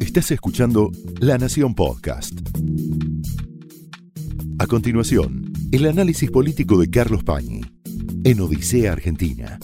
[0.00, 0.90] Estás escuchando
[1.20, 2.32] La Nación Podcast.
[4.58, 7.60] A continuación, el análisis político de Carlos Pañi
[8.24, 9.58] en Odisea Argentina.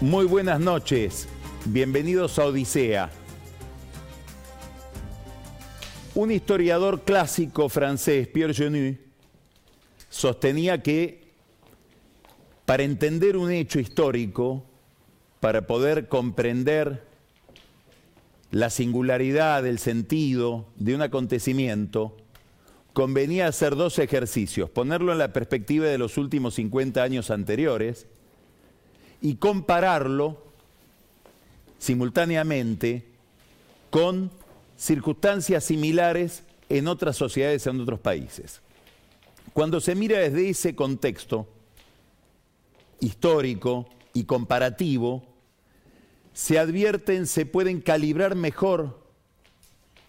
[0.00, 1.28] Muy buenas noches,
[1.66, 3.10] bienvenidos a Odisea.
[6.14, 9.11] Un historiador clásico francés, Pierre Genu,
[10.12, 11.22] sostenía que
[12.66, 14.62] para entender un hecho histórico,
[15.40, 17.02] para poder comprender
[18.50, 22.14] la singularidad, el sentido de un acontecimiento,
[22.92, 28.06] convenía hacer dos ejercicios, ponerlo en la perspectiva de los últimos 50 años anteriores
[29.22, 30.44] y compararlo
[31.78, 33.06] simultáneamente
[33.88, 34.30] con
[34.76, 38.60] circunstancias similares en otras sociedades, en otros países.
[39.52, 41.48] Cuando se mira desde ese contexto
[43.00, 45.22] histórico y comparativo,
[46.32, 49.02] se advierten, se pueden calibrar mejor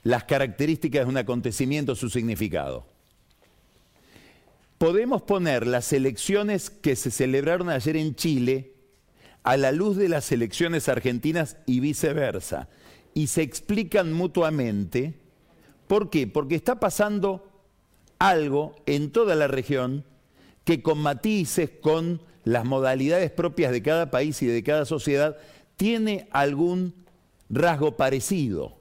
[0.03, 2.85] las características de un acontecimiento, su significado.
[4.77, 8.73] Podemos poner las elecciones que se celebraron ayer en Chile
[9.43, 12.69] a la luz de las elecciones argentinas y viceversa
[13.13, 15.13] y se explican mutuamente.
[15.87, 16.27] ¿Por qué?
[16.27, 17.52] Porque está pasando
[18.23, 20.05] algo en toda la región
[20.63, 25.35] que con matices, con las modalidades propias de cada país y de cada sociedad,
[25.75, 26.93] tiene algún
[27.49, 28.77] rasgo parecido.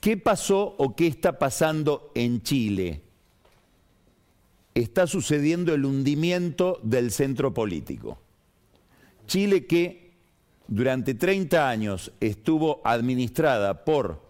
[0.00, 3.02] ¿Qué pasó o qué está pasando en Chile?
[4.74, 8.18] Está sucediendo el hundimiento del centro político.
[9.28, 10.14] Chile que
[10.66, 14.20] durante 30 años estuvo administrada por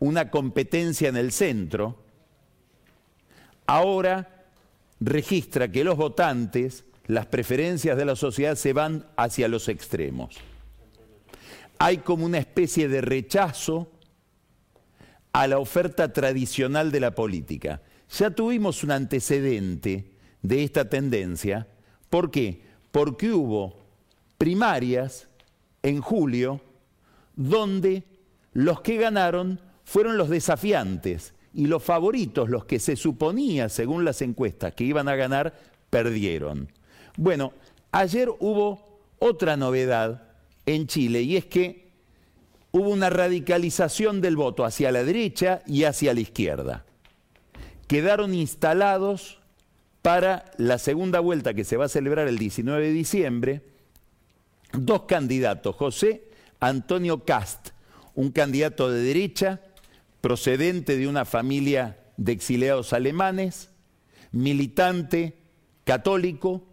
[0.00, 2.04] una competencia en el centro,
[3.66, 4.44] ahora
[5.00, 10.36] registra que los votantes, las preferencias de la sociedad se van hacia los extremos.
[11.78, 13.90] Hay como una especie de rechazo
[15.32, 17.82] a la oferta tradicional de la política.
[18.10, 21.66] Ya tuvimos un antecedente de esta tendencia.
[22.08, 22.62] ¿Por qué?
[22.90, 23.76] Porque hubo
[24.38, 25.28] primarias
[25.82, 26.62] en julio,
[27.34, 28.04] donde
[28.54, 34.20] los que ganaron fueron los desafiantes y los favoritos, los que se suponía, según las
[34.20, 35.58] encuestas, que iban a ganar,
[35.88, 36.68] perdieron.
[37.16, 37.54] Bueno,
[37.92, 40.22] ayer hubo otra novedad
[40.66, 41.88] en Chile y es que
[42.72, 46.84] hubo una radicalización del voto hacia la derecha y hacia la izquierda.
[47.88, 49.38] Quedaron instalados
[50.02, 53.62] para la segunda vuelta que se va a celebrar el 19 de diciembre
[54.72, 56.28] dos candidatos, José
[56.60, 57.70] Antonio Cast,
[58.14, 59.62] un candidato de derecha,
[60.26, 63.70] procedente de una familia de exiliados alemanes,
[64.32, 65.38] militante
[65.84, 66.64] católico,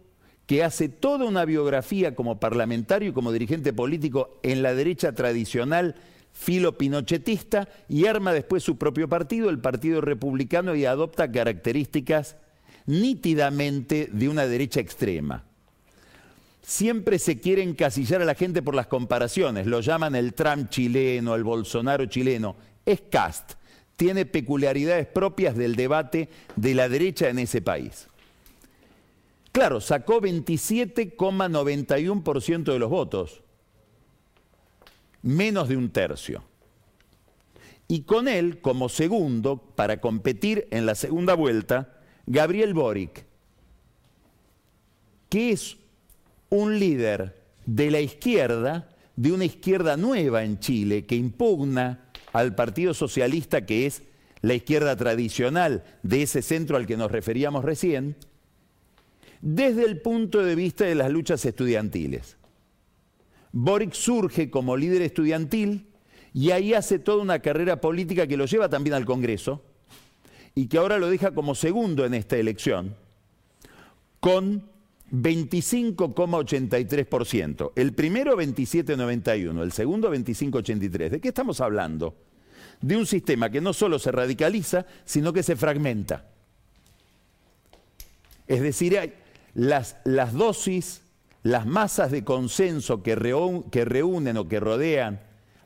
[0.46, 5.94] que hace toda una biografía como parlamentario y como dirigente político en la derecha tradicional
[6.32, 12.36] filo pinochetista y arma después su propio partido, el Partido Republicano, y adopta características
[12.86, 15.44] nítidamente de una derecha extrema.
[16.60, 21.36] Siempre se quiere encasillar a la gente por las comparaciones, lo llaman el Trump chileno,
[21.36, 22.73] el Bolsonaro chileno.
[22.86, 23.52] Es cast,
[23.96, 28.08] tiene peculiaridades propias del debate de la derecha en ese país.
[29.52, 33.42] Claro, sacó 27,91% de los votos,
[35.22, 36.42] menos de un tercio.
[37.86, 43.24] Y con él, como segundo, para competir en la segunda vuelta, Gabriel Boric,
[45.28, 45.76] que es
[46.50, 52.03] un líder de la izquierda, de una izquierda nueva en Chile, que impugna
[52.34, 54.02] al Partido Socialista, que es
[54.42, 58.16] la izquierda tradicional de ese centro al que nos referíamos recién,
[59.40, 62.36] desde el punto de vista de las luchas estudiantiles.
[63.52, 65.86] Boric surge como líder estudiantil
[66.32, 69.62] y ahí hace toda una carrera política que lo lleva también al Congreso
[70.56, 72.96] y que ahora lo deja como segundo en esta elección,
[74.18, 74.68] con
[75.12, 77.70] 25,83%.
[77.76, 81.10] El primero 27,91, el segundo 25,83.
[81.10, 82.16] ¿De qué estamos hablando?
[82.80, 86.26] De un sistema que no solo se radicaliza, sino que se fragmenta.
[88.46, 89.14] Es decir,
[89.54, 89.96] las,
[90.32, 91.02] dosis,
[91.42, 93.14] las masas de consenso que,
[93.70, 95.20] que reúnen o que rodean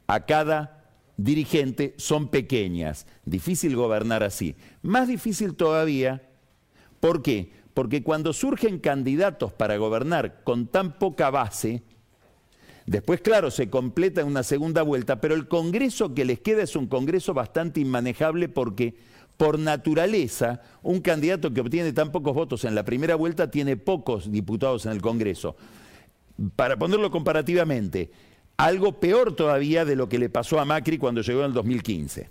[0.07, 0.79] a cada
[1.17, 3.07] dirigente son pequeñas.
[3.25, 4.57] Difícil gobernar así.
[4.83, 6.23] Más difícil todavía,
[7.01, 7.53] ¿por qué?
[7.75, 11.83] Porque cuando surgen candidatos para gobernar con tan poca base,
[12.89, 16.77] después, claro, se completa en una segunda vuelta, pero el Congreso que les queda es
[16.77, 18.95] un Congreso bastante inmanejable porque
[19.39, 24.31] por naturaleza, un candidato que obtiene tan pocos votos en la primera vuelta tiene pocos
[24.31, 25.57] diputados en el Congreso.
[26.57, 28.11] Para ponerlo comparativamente,
[28.57, 32.31] algo peor todavía de lo que le pasó a Macri cuando llegó en el 2015.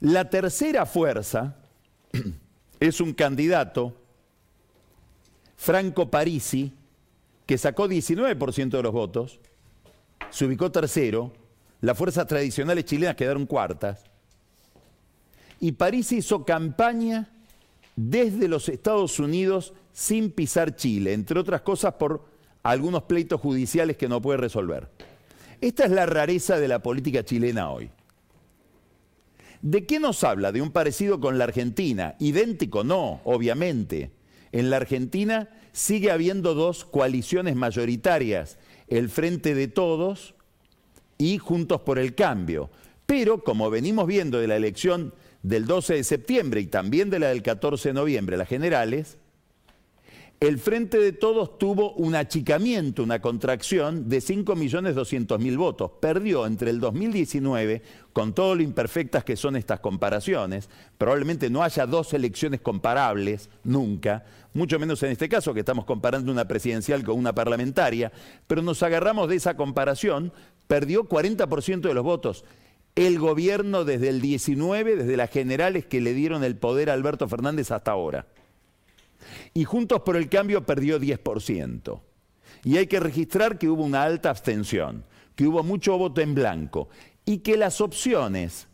[0.00, 1.56] La tercera fuerza
[2.80, 3.96] es un candidato,
[5.56, 6.72] Franco Parisi,
[7.52, 9.38] que sacó 19% de los votos,
[10.30, 11.34] se ubicó tercero,
[11.82, 14.04] las fuerzas tradicionales chilenas quedaron cuartas,
[15.60, 17.28] y Parisi hizo campaña
[17.94, 22.24] desde los Estados Unidos sin pisar Chile, entre otras cosas por
[22.62, 24.88] algunos pleitos judiciales que no puede resolver.
[25.60, 27.90] Esta es la rareza de la política chilena hoy.
[29.60, 30.52] ¿De qué nos habla?
[30.52, 32.14] De un parecido con la Argentina.
[32.18, 34.10] Idéntico no, obviamente.
[34.52, 38.58] En la Argentina sigue habiendo dos coaliciones mayoritarias,
[38.88, 40.34] el Frente de Todos
[41.18, 42.70] y Juntos por el Cambio.
[43.06, 47.28] Pero, como venimos viendo de la elección del 12 de septiembre y también de la
[47.28, 49.18] del 14 de noviembre, las generales,
[50.42, 55.92] el Frente de Todos tuvo un achicamiento, una contracción de 5.200.000 votos.
[56.00, 57.80] Perdió entre el 2019,
[58.12, 60.68] con todo lo imperfectas que son estas comparaciones,
[60.98, 66.32] probablemente no haya dos elecciones comparables nunca, mucho menos en este caso que estamos comparando
[66.32, 68.10] una presidencial con una parlamentaria,
[68.48, 70.32] pero nos agarramos de esa comparación,
[70.66, 72.44] perdió 40% de los votos.
[72.96, 77.28] El gobierno desde el 19, desde las generales que le dieron el poder a Alberto
[77.28, 78.26] Fernández hasta ahora
[79.54, 82.00] y Juntos por el Cambio perdió 10%.
[82.64, 85.04] Y hay que registrar que hubo una alta abstención,
[85.34, 86.88] que hubo mucho voto en blanco
[87.24, 88.68] y que las opciones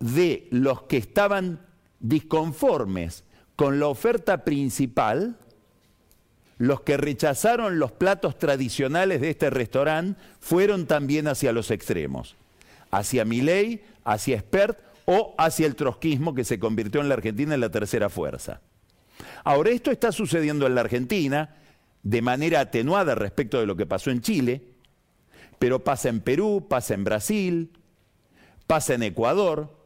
[0.00, 1.66] de los que estaban
[2.00, 3.24] disconformes
[3.56, 5.36] con la oferta principal,
[6.58, 12.36] los que rechazaron los platos tradicionales de este restaurante, fueron también hacia los extremos,
[12.90, 17.60] hacia Milei, hacia Spert o hacia el trotskismo que se convirtió en la Argentina en
[17.60, 18.60] la tercera fuerza.
[19.44, 21.54] Ahora, esto está sucediendo en la Argentina
[22.02, 24.62] de manera atenuada respecto de lo que pasó en Chile,
[25.58, 27.70] pero pasa en Perú, pasa en Brasil,
[28.66, 29.76] pasa en Ecuador.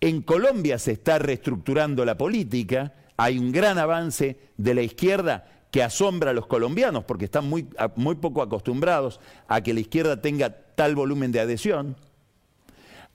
[0.00, 5.82] En Colombia se está reestructurando la política, hay un gran avance de la izquierda que
[5.82, 10.50] asombra a los colombianos porque están muy, muy poco acostumbrados a que la izquierda tenga
[10.74, 11.96] tal volumen de adhesión.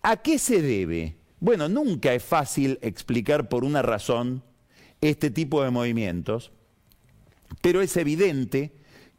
[0.02, 1.16] ¿A qué se debe?
[1.40, 4.44] Bueno, nunca es fácil explicar por una razón
[5.10, 6.52] este tipo de movimientos,
[7.62, 8.72] pero es evidente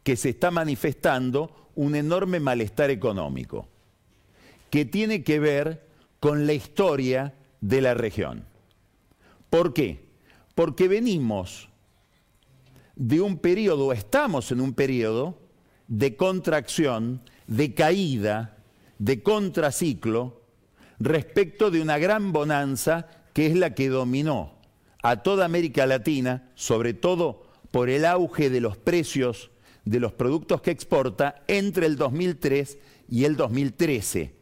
[0.03, 3.67] que se está manifestando un enorme malestar económico
[4.69, 5.87] que tiene que ver
[6.19, 8.43] con la historia de la región.
[9.49, 10.05] ¿Por qué?
[10.55, 11.69] Porque venimos
[12.95, 15.39] de un periodo, estamos en un periodo
[15.87, 18.57] de contracción, de caída,
[18.99, 20.41] de contraciclo,
[20.99, 24.56] respecto de una gran bonanza que es la que dominó
[25.03, 29.51] a toda América Latina, sobre todo por el auge de los precios
[29.85, 32.77] de los productos que exporta entre el 2003
[33.09, 34.33] y el 2013.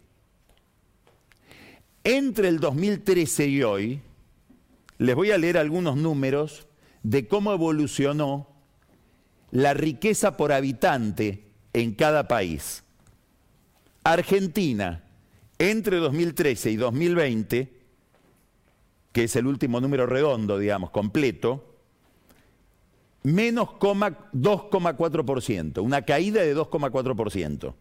[2.03, 4.01] Entre el 2013 y hoy,
[4.97, 6.67] les voy a leer algunos números
[7.03, 8.47] de cómo evolucionó
[9.51, 12.83] la riqueza por habitante en cada país.
[14.03, 15.03] Argentina,
[15.59, 17.74] entre 2013 y 2020,
[19.15, 21.63] que es el último número redondo, digamos, completo,
[23.23, 27.73] menos 2,4%, una caída de 2,4%.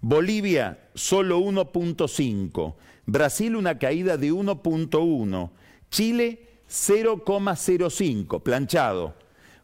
[0.00, 2.74] Bolivia solo 1,5%,
[3.06, 5.50] Brasil una caída de 1,1%,
[5.90, 9.14] Chile 0,05%, planchado.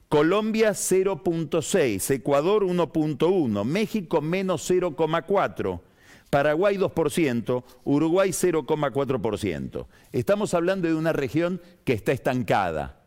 [0.09, 5.81] Colombia 0.6, Ecuador 1.1, México menos 0,4,
[6.31, 9.87] Paraguay 2%, Uruguay 0,4%.
[10.13, 13.01] Estamos hablando de una región que está estancada,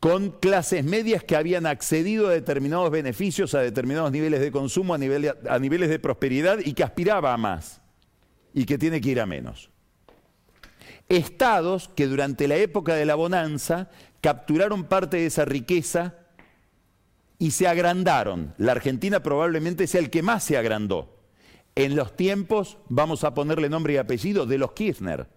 [0.00, 4.98] con clases medias que habían accedido a determinados beneficios, a determinados niveles de consumo, a,
[4.98, 7.82] niveles de prosperidad y que aspiraba a más
[8.54, 9.70] y que tiene que ir a menos.
[11.10, 13.90] Estados que durante la época de la bonanza
[14.22, 16.14] capturaron parte de esa riqueza
[17.38, 18.54] y se agrandaron.
[18.56, 21.17] La Argentina probablemente sea el que más se agrandó
[21.78, 25.28] en los tiempos, vamos a ponerle nombre y apellido, de los Kirchner.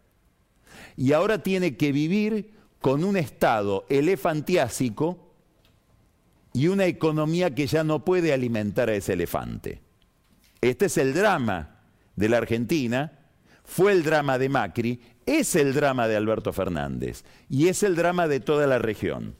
[0.97, 5.35] Y ahora tiene que vivir con un estado elefantiásico
[6.51, 9.83] y una economía que ya no puede alimentar a ese elefante.
[10.61, 11.79] Este es el drama
[12.15, 13.19] de la Argentina,
[13.63, 18.27] fue el drama de Macri, es el drama de Alberto Fernández y es el drama
[18.27, 19.35] de toda la región.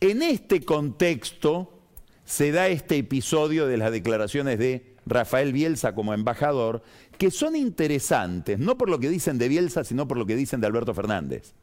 [0.00, 1.80] En este contexto
[2.26, 6.82] se da este episodio de las declaraciones de Rafael Bielsa como embajador,
[7.16, 10.60] que son interesantes, no por lo que dicen de Bielsa, sino por lo que dicen
[10.60, 11.54] de Alberto Fernández.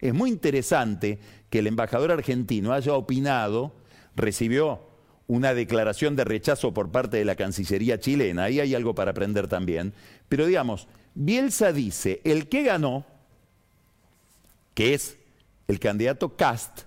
[0.00, 1.18] Es muy interesante
[1.50, 3.72] que el embajador argentino haya opinado,
[4.14, 4.80] recibió
[5.26, 9.46] una declaración de rechazo por parte de la Cancillería chilena, ahí hay algo para aprender
[9.46, 9.92] también,
[10.28, 13.04] pero digamos, Bielsa dice, el que ganó,
[14.74, 15.18] que es
[15.66, 16.82] el candidato Cast,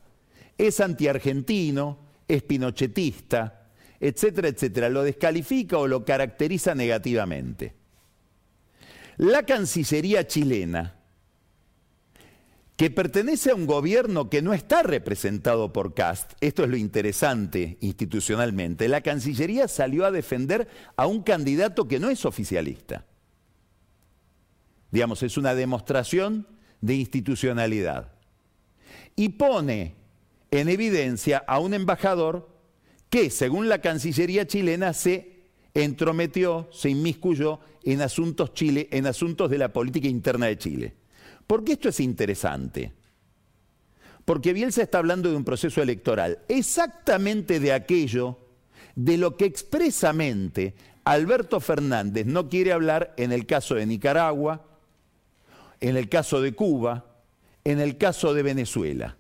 [0.58, 3.61] es antiargentino, es pinochetista,
[4.02, 7.76] etcétera, etcétera, lo descalifica o lo caracteriza negativamente.
[9.18, 10.96] La Cancillería chilena,
[12.76, 17.78] que pertenece a un gobierno que no está representado por Cast, esto es lo interesante
[17.80, 23.06] institucionalmente, la Cancillería salió a defender a un candidato que no es oficialista.
[24.90, 26.48] Digamos, es una demostración
[26.82, 28.12] de institucionalidad.
[29.16, 29.96] Y pone
[30.50, 32.51] en evidencia a un embajador
[33.12, 35.42] que, según la Cancillería chilena, se
[35.74, 40.96] entrometió, se inmiscuyó en asuntos, Chile, en asuntos de la política interna de Chile.
[41.46, 42.94] ¿Por qué esto es interesante?
[44.24, 48.40] Porque Bielsa está hablando de un proceso electoral, exactamente de aquello
[48.96, 54.66] de lo que expresamente Alberto Fernández no quiere hablar en el caso de Nicaragua,
[55.82, 57.08] en el caso de Cuba,
[57.66, 59.18] en el caso de Venezuela.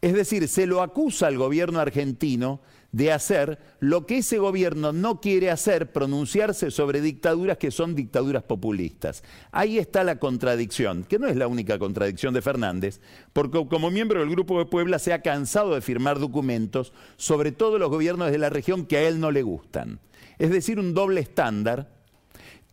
[0.00, 2.60] Es decir, se lo acusa al gobierno argentino
[2.92, 8.42] de hacer lo que ese gobierno no quiere hacer, pronunciarse sobre dictaduras que son dictaduras
[8.42, 9.22] populistas.
[9.52, 13.00] Ahí está la contradicción, que no es la única contradicción de Fernández,
[13.32, 17.78] porque como miembro del Grupo de Puebla se ha cansado de firmar documentos sobre todos
[17.78, 20.00] los gobiernos de la región que a él no le gustan.
[20.38, 21.95] Es decir, un doble estándar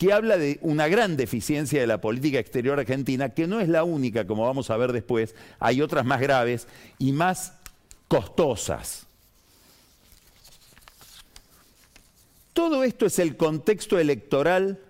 [0.04, 3.86] que habla de una gran deficiencia de la política exterior argentina, que no es la
[3.86, 6.68] única, como vamos a ver después, hay otras más graves
[7.00, 7.54] y más
[8.10, 9.08] costosas.
[12.52, 14.82] Todo esto es el contexto electoral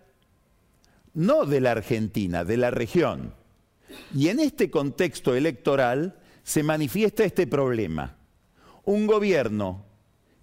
[1.14, 3.36] no de la Argentina, de la región.
[4.16, 8.16] Y en este contexto electoral se manifiesta este problema.
[8.84, 9.86] Un gobierno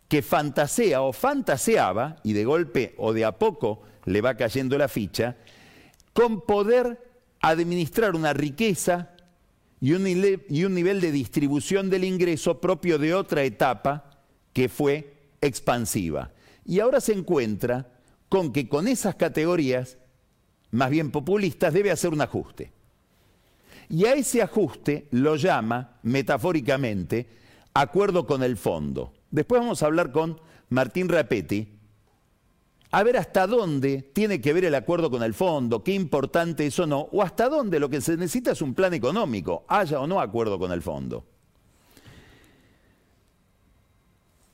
[0.06, 4.88] que fantasea o fantaseaba, y de golpe o de a poco le va cayendo la
[4.88, 5.36] ficha,
[6.12, 9.10] con poder administrar una riqueza
[9.80, 14.20] y un, nivel de distribución del ingreso propio de otra etapa
[14.52, 16.30] que fue expansiva.
[16.66, 17.88] Y ahora se encuentra
[18.28, 19.96] con que con esas categorías,
[20.70, 22.72] más bien populistas, debe hacer un ajuste.
[23.88, 27.26] Y a ese ajuste lo llama, metafóricamente,
[27.72, 29.14] acuerdo con el fondo.
[29.30, 30.38] Después vamos a hablar con
[30.68, 31.79] Martín Rapetti,
[32.92, 36.78] a ver hasta dónde tiene que ver el acuerdo con el fondo, qué importante es
[36.78, 40.06] o no, o hasta dónde lo que se necesita es un plan económico, haya o
[40.06, 41.24] no acuerdo con el fondo.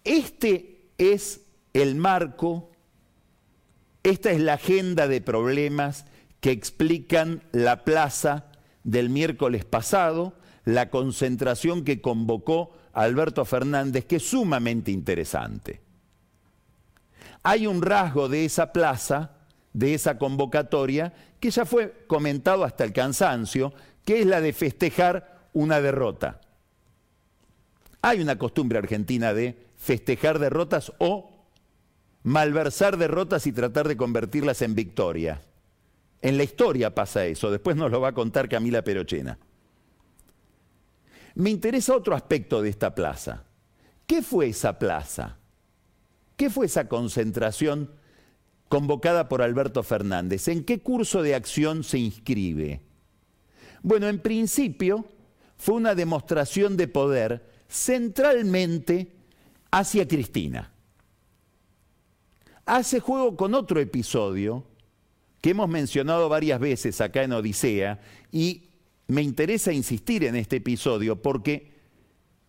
[0.05, 1.40] Este es
[1.73, 2.71] el marco,
[4.02, 6.05] esta es la agenda de problemas
[6.40, 8.52] que explican la plaza
[8.85, 15.86] del miércoles pasado, la concentración que convocó Alberto Fernández, que es sumamente interesante
[17.49, 19.31] hay un rasgo de esa plaza,
[19.73, 23.73] de esa convocatoria, que ya fue comentado hasta el cansancio,
[24.05, 26.41] que es la de festejar una derrota.
[28.03, 31.47] Hay una costumbre argentina de festejar derrotas o
[32.25, 35.41] malversar derrotas y tratar de convertirlas en victoria.
[36.23, 39.38] En la historia pasa eso, después nos lo va a contar Camila Perochena.
[41.37, 43.45] Me interesa otro aspecto de esta plaza.
[44.05, 45.38] ¿Qué fue esa plaza?
[46.37, 47.90] ¿Qué fue esa concentración
[48.69, 50.49] convocada por Alberto Fernández?
[50.49, 52.83] ¿En qué curso de acción se inscribe?
[53.83, 55.07] Bueno, en principio
[55.57, 59.12] fue una demostración de poder centralmente
[59.71, 60.73] hacia Cristina.
[62.66, 64.64] Hace juego con otro episodio
[65.40, 68.00] que hemos mencionado varias veces acá en Odisea
[68.33, 68.71] y
[69.07, 71.73] me interesa insistir en este episodio porque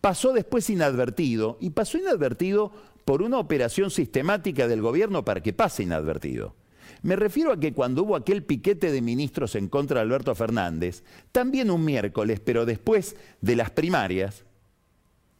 [0.00, 2.72] pasó después inadvertido y pasó inadvertido
[3.08, 6.56] por una operación sistemática del gobierno para que pase inadvertido.
[7.00, 11.04] Me refiero a que cuando hubo aquel piquete de ministros en contra de Alberto Fernández,
[11.32, 14.44] también un miércoles, pero después de las primarias,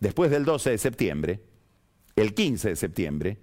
[0.01, 1.43] después del 12 de septiembre,
[2.17, 3.39] el 15 de septiembre,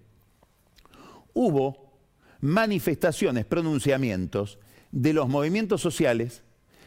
[1.36, 2.00] hubo
[2.42, 4.58] manifestaciones, pronunciamientos
[4.92, 6.42] de los movimientos sociales,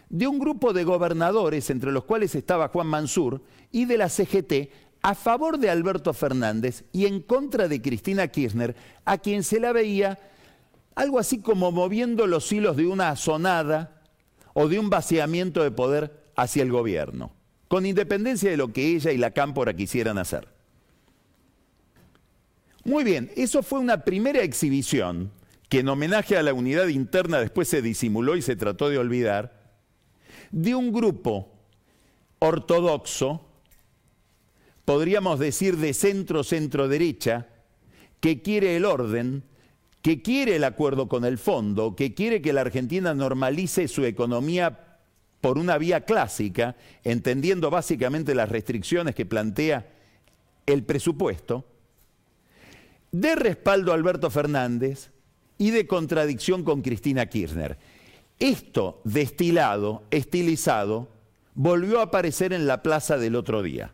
[0.08, 4.70] de un grupo de gobernadores, entre los cuales estaba Juan Mansur, y de la CGT,
[5.08, 9.72] a favor de Alberto Fernández y en contra de Cristina Kirchner, a quien se la
[9.72, 10.18] veía
[10.94, 14.02] algo así como moviendo los hilos de una sonada
[14.52, 17.32] o de un vaciamiento de poder hacia el gobierno,
[17.68, 20.46] con independencia de lo que ella y la cámpora quisieran hacer.
[22.84, 25.32] Muy bien, eso fue una primera exhibición
[25.70, 29.72] que en homenaje a la unidad interna después se disimuló y se trató de olvidar,
[30.50, 31.50] de un grupo
[32.40, 33.47] ortodoxo,
[34.88, 37.46] podríamos decir de centro-centro-derecha,
[38.20, 39.44] que quiere el orden,
[40.00, 44.96] que quiere el acuerdo con el fondo, que quiere que la Argentina normalice su economía
[45.42, 49.90] por una vía clásica, entendiendo básicamente las restricciones que plantea
[50.64, 51.66] el presupuesto,
[53.12, 55.10] de respaldo a Alberto Fernández
[55.58, 57.76] y de contradicción con Cristina Kirchner.
[58.38, 61.08] Esto destilado, estilizado,
[61.54, 63.92] volvió a aparecer en la plaza del otro día.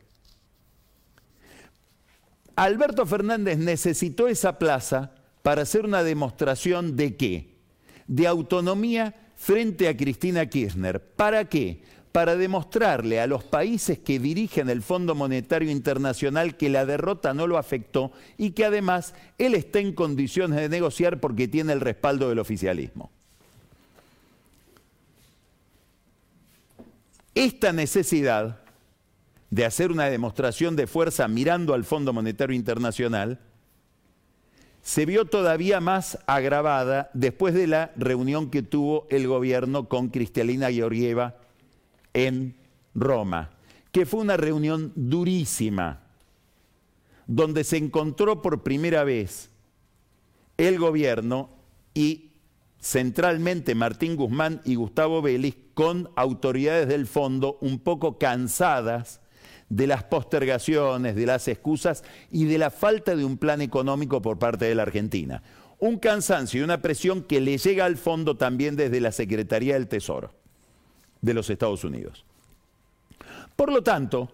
[2.56, 7.54] Alberto Fernández necesitó esa plaza para hacer una demostración de qué?
[8.06, 11.00] De autonomía frente a Cristina Kirchner.
[11.00, 11.82] ¿Para qué?
[12.12, 17.48] Para demostrarle a los países que dirigen el Fondo Monetario Internacional que la derrota no
[17.48, 22.28] lo afectó y que además él está en condiciones de negociar porque tiene el respaldo
[22.28, 23.10] del oficialismo.
[27.34, 28.63] Esta necesidad
[29.54, 33.38] de hacer una demostración de fuerza mirando al Fondo Monetario Internacional
[34.82, 40.72] se vio todavía más agravada después de la reunión que tuvo el gobierno con Cristalina
[40.72, 41.36] Georgieva
[42.14, 42.56] en
[42.96, 43.50] Roma,
[43.92, 46.00] que fue una reunión durísima,
[47.28, 49.50] donde se encontró por primera vez
[50.58, 51.48] el gobierno
[51.94, 52.32] y
[52.80, 59.20] centralmente Martín Guzmán y Gustavo Vélez con autoridades del fondo un poco cansadas
[59.68, 64.38] de las postergaciones, de las excusas y de la falta de un plan económico por
[64.38, 65.42] parte de la Argentina.
[65.78, 69.88] Un cansancio y una presión que le llega al fondo también desde la Secretaría del
[69.88, 70.32] Tesoro
[71.20, 72.24] de los Estados Unidos.
[73.56, 74.30] Por lo tanto,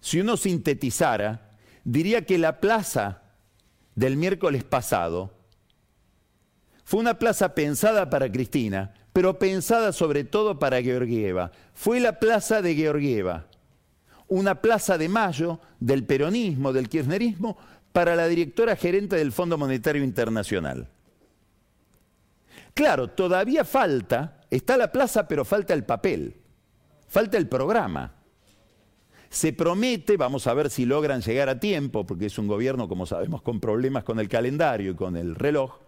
[0.00, 1.50] si uno sintetizara,
[1.84, 3.22] diría que la plaza
[3.94, 5.32] del miércoles pasado
[6.84, 11.50] fue una plaza pensada para Cristina, pero pensada sobre todo para Georgieva.
[11.74, 13.47] Fue la plaza de Georgieva,
[14.28, 17.56] una plaza de mayo del peronismo, del kirchnerismo,
[17.92, 20.88] para la directora gerente del Fondo Monetario Internacional.
[22.74, 26.36] Claro, todavía falta, está la plaza, pero falta el papel,
[27.08, 28.14] falta el programa.
[29.30, 33.04] Se promete, vamos a ver si logran llegar a tiempo, porque es un gobierno, como
[33.04, 35.80] sabemos, con problemas con el calendario y con el reloj,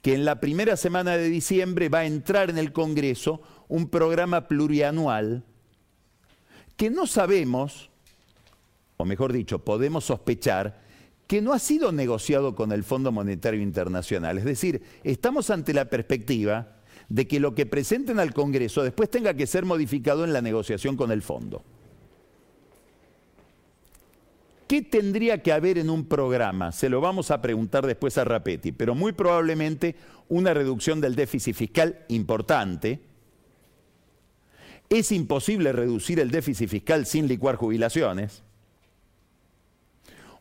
[0.00, 4.48] que en la primera semana de diciembre va a entrar en el Congreso un programa
[4.48, 5.44] plurianual
[6.82, 7.90] que no sabemos,
[8.96, 10.80] o mejor dicho, podemos sospechar,
[11.28, 14.36] que no ha sido negociado con el Fondo Monetario Internacional.
[14.36, 19.32] Es decir, estamos ante la perspectiva de que lo que presenten al Congreso después tenga
[19.34, 21.62] que ser modificado en la negociación con el fondo.
[24.66, 26.72] ¿Qué tendría que haber en un programa?
[26.72, 29.94] Se lo vamos a preguntar después a Rapetti, pero muy probablemente
[30.28, 33.11] una reducción del déficit fiscal importante,
[34.98, 38.42] es imposible reducir el déficit fiscal sin licuar jubilaciones.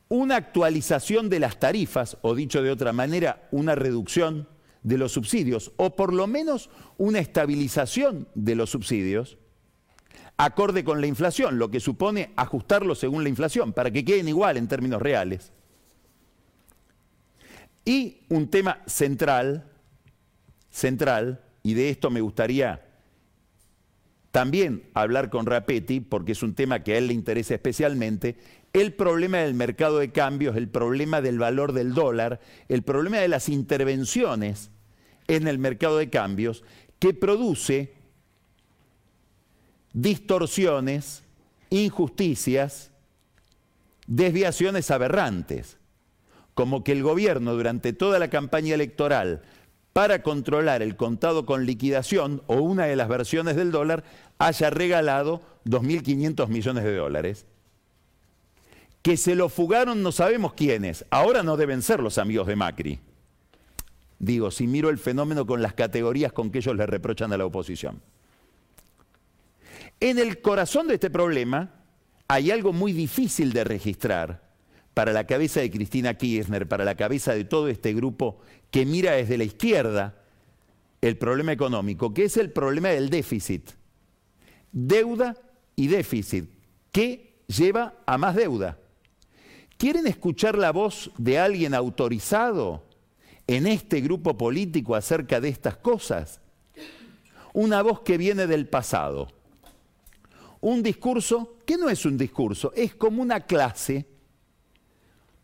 [0.09, 4.49] Una actualización de las tarifas, o dicho de otra manera, una reducción
[4.83, 9.37] de los subsidios, o por lo menos una estabilización de los subsidios,
[10.35, 14.57] acorde con la inflación, lo que supone ajustarlo según la inflación, para que queden igual
[14.57, 15.53] en términos reales.
[17.85, 19.71] Y un tema central,
[20.69, 22.90] central, y de esto me gustaría
[24.31, 28.37] también hablar con Rapetti, porque es un tema que a él le interesa especialmente,
[28.73, 32.39] el problema del mercado de cambios, el problema del valor del dólar,
[32.69, 34.71] el problema de las intervenciones
[35.27, 36.63] en el mercado de cambios,
[36.99, 37.93] que produce
[39.91, 41.23] distorsiones,
[41.69, 42.91] injusticias,
[44.07, 45.77] desviaciones aberrantes,
[46.53, 49.41] como que el gobierno durante toda la campaña electoral
[49.93, 54.03] para controlar el contado con liquidación o una de las versiones del dólar
[54.39, 57.45] haya regalado 2.500 millones de dólares.
[59.01, 61.05] Que se lo fugaron no sabemos quiénes.
[61.09, 62.99] Ahora no deben ser los amigos de Macri.
[64.19, 67.45] Digo, si miro el fenómeno con las categorías con que ellos le reprochan a la
[67.45, 68.01] oposición.
[69.99, 71.71] En el corazón de este problema
[72.27, 74.50] hay algo muy difícil de registrar
[74.93, 79.13] para la cabeza de Cristina Kirchner, para la cabeza de todo este grupo que mira
[79.13, 80.15] desde la izquierda
[81.01, 83.71] el problema económico, que es el problema del déficit.
[84.71, 85.35] Deuda
[85.75, 86.49] y déficit,
[86.91, 88.77] que lleva a más deuda.
[89.77, 92.83] ¿Quieren escuchar la voz de alguien autorizado
[93.47, 96.39] en este grupo político acerca de estas cosas?
[97.53, 99.27] Una voz que viene del pasado.
[100.59, 104.05] Un discurso que no es un discurso, es como una clase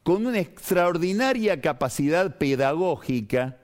[0.08, 3.58] con una extraordinaria capacidad pedagógica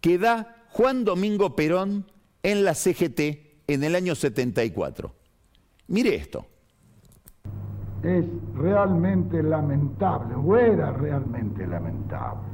[0.00, 2.06] que da Juan Domingo Perón
[2.44, 5.12] en la CGT en el año 74.
[5.88, 6.46] Mire esto.
[8.04, 12.46] Es realmente lamentable, o era realmente lamentable.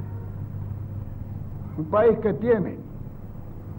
[1.77, 2.79] Un país que tiene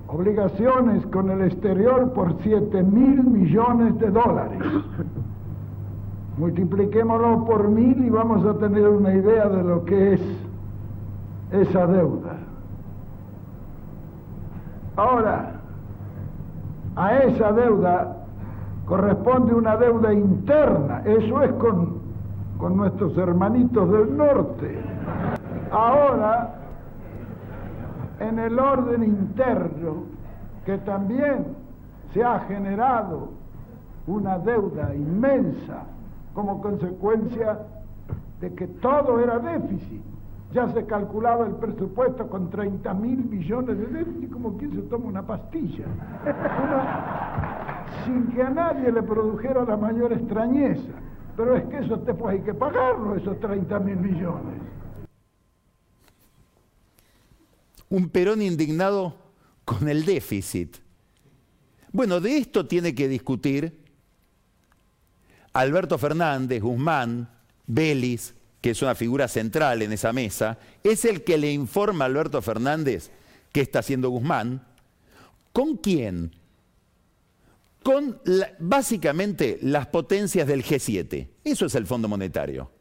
[0.08, 4.62] obligaciones con el exterior por 7 mil millones de dólares.
[6.38, 10.22] Multipliquémoslo por mil y vamos a tener una idea de lo que es
[11.52, 12.38] esa deuda.
[14.96, 15.52] Ahora,
[16.96, 18.18] a esa deuda
[18.86, 22.00] corresponde una deuda interna, eso es con,
[22.58, 24.80] con nuestros hermanitos del norte.
[25.72, 26.56] Ahora,
[28.20, 30.04] en el orden interno,
[30.66, 31.46] que también
[32.14, 33.30] se ha generado
[34.08, 35.84] una deuda inmensa
[36.34, 37.60] como consecuencia
[38.40, 40.02] de que todo era déficit.
[40.54, 45.06] Ya se calculaba el presupuesto con 30 mil millones de déficit, como quien se toma
[45.06, 45.86] una pastilla.
[48.06, 50.92] sin que a nadie le produjera la mayor extrañeza.
[51.38, 54.62] Pero es que eso después hay que pagarlo, esos 30 mil millones.
[57.90, 59.16] Un Perón indignado
[59.64, 60.78] con el déficit.
[61.94, 63.81] Bueno, de esto tiene que discutir
[65.54, 67.30] Alberto Fernández, Guzmán,
[67.68, 72.08] Vélez, que es una figura central en esa mesa, es el que le informa a
[72.08, 73.12] Alberto Fernández
[73.52, 74.66] qué está haciendo Guzmán.
[75.52, 76.32] ¿Con quién?
[77.84, 78.22] Con
[78.60, 81.28] básicamente las potencias del G7.
[81.44, 82.72] Eso es el Fondo Monetario.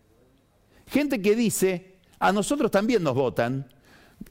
[0.86, 3.66] Gente que dice, a nosotros también nos votan,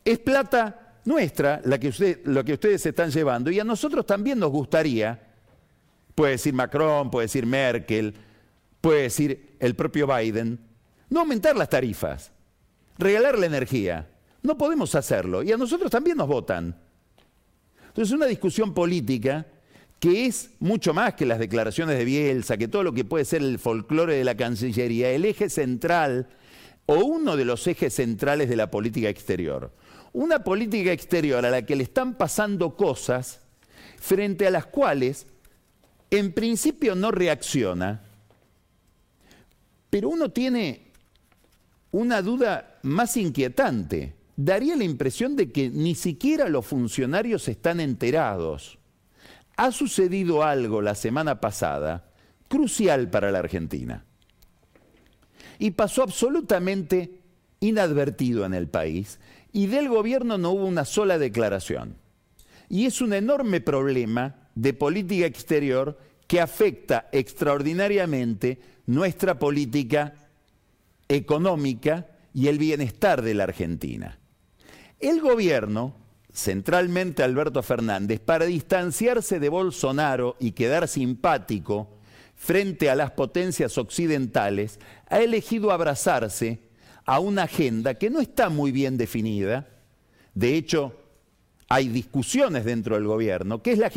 [0.06, 4.52] es plata nuestra la que lo que ustedes están llevando y a nosotros también nos
[4.52, 5.20] gustaría,
[6.14, 8.14] puede decir Macron, puede decir Merkel,
[8.82, 10.60] puede decir el propio Biden,
[11.10, 12.32] no aumentar las tarifas,
[12.98, 14.10] regalar la energía.
[14.42, 16.76] No podemos hacerlo y a nosotros también nos votan.
[17.88, 19.46] Entonces, una discusión política
[20.00, 23.42] que es mucho más que las declaraciones de Bielsa, que todo lo que puede ser
[23.42, 26.30] el folclore de la Cancillería, el eje central
[26.86, 29.74] o uno de los ejes centrales de la política exterior.
[30.14, 33.42] Una política exterior a la que le están pasando cosas
[33.98, 35.28] frente a las cuales
[36.10, 38.02] en principio no reacciona,
[39.90, 40.90] pero uno tiene
[41.92, 44.16] una duda más inquietante.
[44.36, 48.78] Daría la impresión de que ni siquiera los funcionarios están enterados.
[49.58, 52.10] Ha sucedido algo la semana pasada
[52.48, 54.06] crucial para la Argentina.
[55.58, 57.20] Y pasó absolutamente
[57.60, 59.20] inadvertido en el país
[59.52, 61.96] y del gobierno no hubo una sola declaración.
[62.70, 65.98] Y es un enorme problema de política exterior
[66.28, 70.16] que afecta extraordinariamente nuestra política
[71.08, 74.18] económica y el bienestar de la Argentina.
[75.00, 75.96] El gobierno,
[76.34, 82.00] centralmente Alberto Fernández, para distanciarse de Bolsonaro y quedar simpático
[82.36, 86.60] frente a las potencias occidentales, ha elegido abrazarse
[87.06, 89.68] a una agenda que no está muy bien definida.
[90.34, 91.00] De hecho,
[91.68, 93.92] hay discusiones dentro del gobierno, que es la,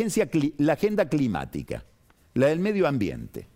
[0.59, 1.83] la agenda climática,
[2.35, 3.52] la del medio ambiente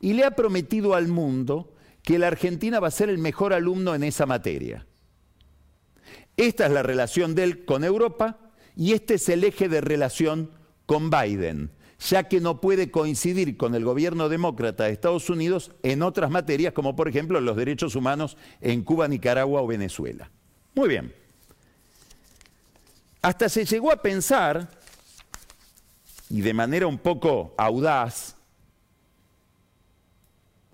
[0.00, 3.94] y le ha prometido al mundo que la Argentina va a ser el mejor alumno
[3.94, 4.86] en esa materia.
[6.36, 8.38] Esta es la relación de él con Europa
[8.76, 10.50] y este es el eje de relación
[10.84, 16.02] con Biden, ya que no puede coincidir con el gobierno demócrata de Estados Unidos en
[16.02, 20.30] otras materias, como por ejemplo los derechos humanos en Cuba, Nicaragua o Venezuela.
[20.74, 21.12] Muy bien.
[23.22, 24.68] Hasta se llegó a pensar,
[26.28, 28.35] y de manera un poco audaz,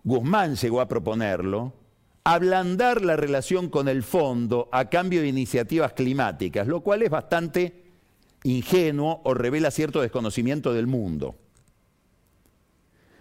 [0.05, 1.73] Guzmán llegó a proponerlo,
[2.25, 7.85] ablandar la relación con el fondo a cambio de iniciativas climáticas, lo cual es bastante
[8.45, 11.37] ingenuo o revela cierto desconocimiento del mundo.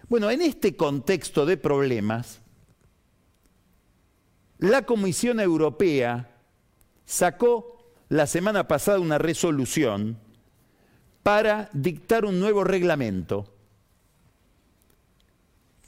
[0.08, 2.40] Bueno, en este contexto de problemas,
[4.58, 6.36] la Comisión Europea
[7.04, 10.18] sacó la semana pasada una resolución
[11.22, 13.52] para dictar un nuevo reglamento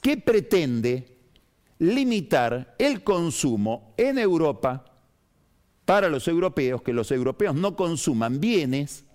[0.05, 1.17] que pretende
[1.79, 4.85] limitar el consumo en Europa
[5.87, 9.07] para los europeos, que los europeos no consuman bienes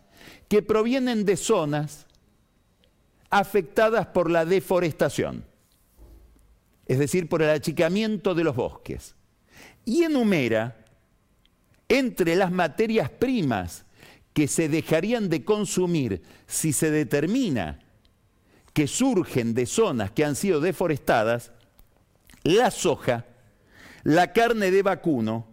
[0.47, 2.08] que provienen de zonas
[3.30, 5.45] afectadas por la deforestación,
[6.88, 9.13] es decir, por el achicamiento de los bosques,
[9.86, 10.75] y enumera
[11.88, 13.86] entre las materias primas
[14.34, 17.78] que se dejarían de consumir si se determina
[18.73, 21.51] que surgen de zonas que han sido deforestadas,
[22.43, 23.25] la soja
[24.03, 25.47] la carne de vacuno,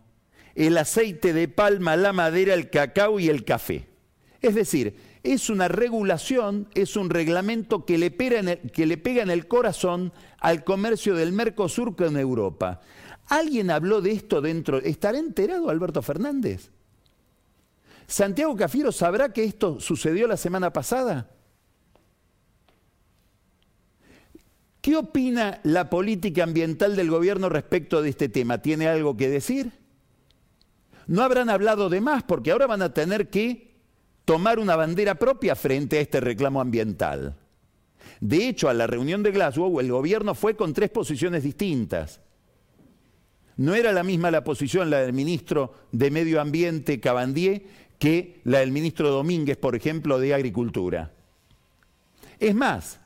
[0.54, 3.88] el aceite de palma, la madera, el cacao y el café.
[4.40, 10.64] Es decir, es una regulación, es un reglamento que le, pega en el, corazón al
[10.64, 12.80] comercio del Mercosur con Europa.
[13.26, 14.78] ¿Alguien habló de esto dentro?
[14.78, 16.70] ¿Estará enterado Alberto Fernández?
[18.06, 21.28] ¿Santiago Cafiero sabrá que esto sucedió la semana pasada?
[24.86, 28.62] ¿Qué opina la política ambiental del gobierno respecto de este tema?
[28.62, 29.72] ¿Tiene algo que decir?
[31.08, 33.74] No habrán hablado de más porque ahora van a tener que
[34.24, 37.36] tomar una bandera propia frente a este reclamo ambiental.
[38.20, 42.20] De hecho, a la reunión de Glasgow el gobierno fue con tres posiciones distintas.
[43.56, 47.66] No era la misma la posición la del ministro de Medio Ambiente Cabandier
[47.98, 51.12] que la del ministro Domínguez, por ejemplo, de Agricultura.
[52.38, 53.00] Es más,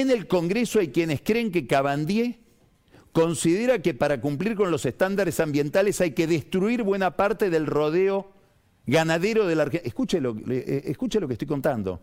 [0.00, 2.38] en el Congreso hay quienes creen que Cabandier
[3.12, 8.32] considera que para cumplir con los estándares ambientales hay que destruir buena parte del rodeo
[8.86, 9.88] ganadero de la Argentina.
[9.88, 10.18] Escuche
[10.50, 12.00] eh, escuche lo que estoy contando.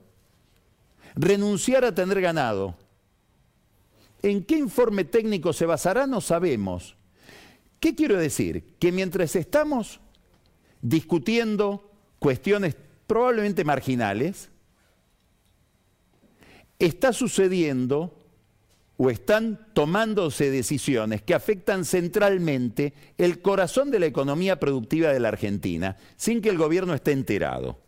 [1.16, 2.76] Renunciar a tener ganado.
[4.22, 6.06] ¿En qué informe técnico se basará?
[6.06, 6.96] No sabemos.
[7.80, 8.76] ¿Qué quiero decir?
[8.78, 10.00] Que mientras estamos
[10.82, 12.76] discutiendo cuestiones
[13.08, 14.50] probablemente marginales,
[16.80, 18.16] está sucediendo
[18.98, 25.30] o están tomándose decisiones que afectan centralmente el corazón de la economía productiva de la
[25.30, 27.80] Argentina, sin que el gobierno esté enterado.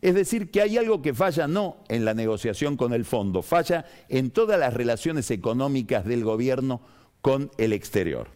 [0.00, 3.84] Es decir, que hay algo que falla no en la negociación con el fondo, falla
[4.08, 6.80] en todas las relaciones económicas del gobierno
[7.20, 8.28] con el exterior.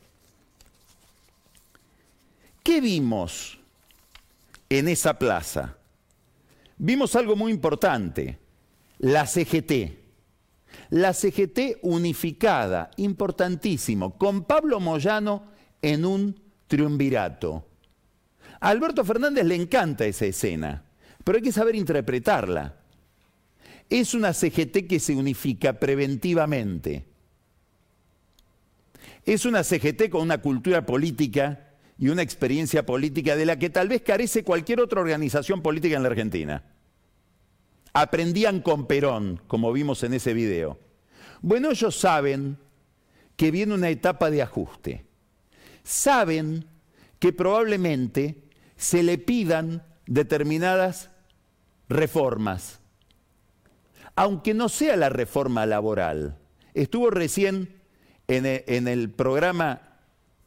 [2.64, 3.60] ¿Qué vimos
[4.68, 5.76] en esa plaza?
[6.78, 8.41] Vimos algo muy importante
[9.02, 9.98] la CGT.
[10.90, 15.48] La CGT unificada, importantísimo, con Pablo Moyano
[15.82, 17.66] en un triunvirato.
[18.60, 20.84] A Alberto Fernández le encanta esa escena,
[21.24, 22.76] pero hay que saber interpretarla.
[23.90, 27.04] Es una CGT que se unifica preventivamente.
[29.24, 33.88] Es una CGT con una cultura política y una experiencia política de la que tal
[33.88, 36.71] vez carece cualquier otra organización política en la Argentina
[37.92, 40.78] aprendían con Perón, como vimos en ese video.
[41.40, 42.58] Bueno, ellos saben
[43.36, 45.06] que viene una etapa de ajuste.
[45.82, 46.66] Saben
[47.18, 48.44] que probablemente
[48.76, 51.10] se le pidan determinadas
[51.88, 52.80] reformas,
[54.16, 56.38] aunque no sea la reforma laboral.
[56.74, 57.82] Estuvo recién
[58.28, 59.98] en el, programa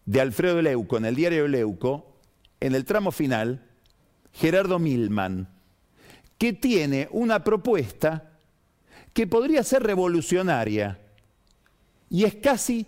[0.05, 2.19] de Alfredo Leuco, en el diario Leuco,
[2.60, 3.69] en el tramo final,
[4.34, 5.54] Gerardo Milman,
[6.38, 8.32] que tiene una propuesta
[9.13, 11.00] que podría ser revolucionaria
[12.10, 12.88] y es casi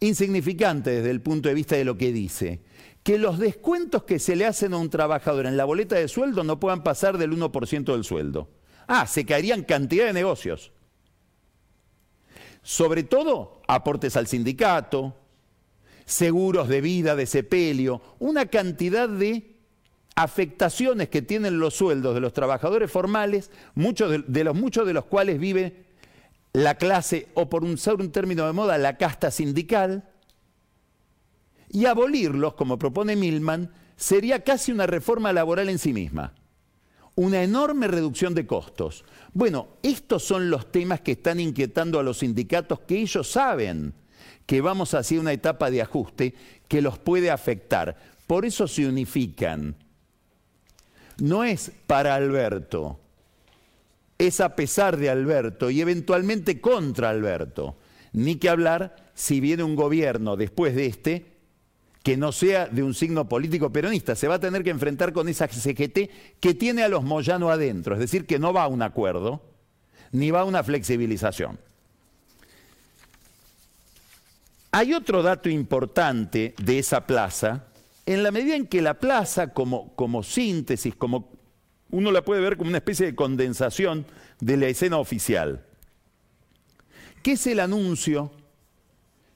[0.00, 2.62] insignificante desde el punto de vista de lo que dice,
[3.02, 6.44] que los descuentos que se le hacen a un trabajador en la boleta de sueldo
[6.44, 8.48] no puedan pasar del 1% del sueldo.
[8.86, 10.72] Ah, se caerían cantidad de negocios.
[12.62, 15.16] Sobre todo aportes al sindicato,
[16.04, 19.49] seguros de vida, de sepelio, una cantidad de
[20.16, 25.04] afectaciones que tienen los sueldos de los trabajadores formales, muchos de, los muchos de los
[25.06, 25.84] cuales vive
[26.52, 30.08] la clase, o por usar un término de moda, la casta sindical,
[31.68, 36.34] y abolirlos, como propone Milman, sería casi una reforma laboral en sí misma.
[37.14, 39.04] Una enorme reducción de costos.
[39.32, 43.94] Bueno, estos son los temas que están inquietando a los sindicatos que ellos saben
[44.46, 46.34] que vamos hacia una etapa de ajuste
[46.66, 47.96] que los puede afectar.
[48.26, 49.76] Por eso se unifican
[51.20, 52.98] no es para Alberto,
[54.18, 57.76] es a pesar de Alberto y eventualmente contra Alberto.
[58.12, 61.30] Ni que hablar si viene un gobierno después de este
[62.02, 64.14] que no sea de un signo político peronista.
[64.14, 67.94] Se va a tener que enfrentar con esa CGT que tiene a los Moyano adentro,
[67.94, 69.42] es decir, que no va a un acuerdo,
[70.12, 71.58] ni va a una flexibilización.
[74.72, 77.64] Hay otro dato importante de esa plaza,
[78.14, 81.30] en la medida en que la plaza, como, como síntesis, como
[81.92, 84.04] uno la puede ver como una especie de condensación
[84.40, 85.64] de la escena oficial,
[87.22, 88.32] ¿qué es el anuncio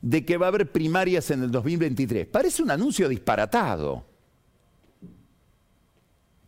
[0.01, 2.27] de que va a haber primarias en el 2023?
[2.27, 4.05] Parece un anuncio disparatado.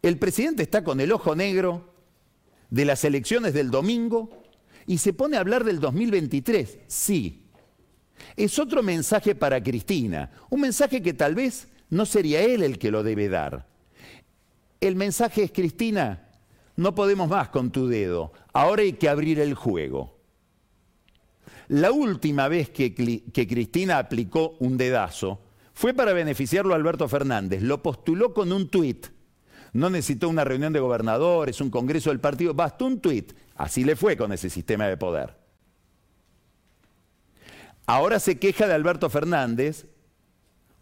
[0.03, 1.95] El presidente está con el ojo negro
[2.71, 4.43] de las elecciones del domingo
[4.85, 6.79] y se pone a hablar del 2023.
[6.89, 7.47] Sí,
[8.35, 12.91] es otro mensaje para Cristina, un mensaje que tal vez no sería él el que
[12.91, 13.67] lo debe dar.
[14.81, 16.29] El mensaje es, Cristina,
[16.77, 20.17] no podemos más con tu dedo, ahora hay que abrir el juego.
[21.69, 25.41] La última vez que, Cristina aplicó un dedazo
[25.75, 29.09] Fue para beneficiarlo a Alberto Fernández, lo postuló con un tuit.
[29.73, 33.35] No necesitó una reunión de gobernadores, un congreso del partido, bastó un tuit.
[33.57, 35.37] Así le fue con ese sistema de poder.
[37.85, 39.87] Ahora se queja de Alberto Fernández,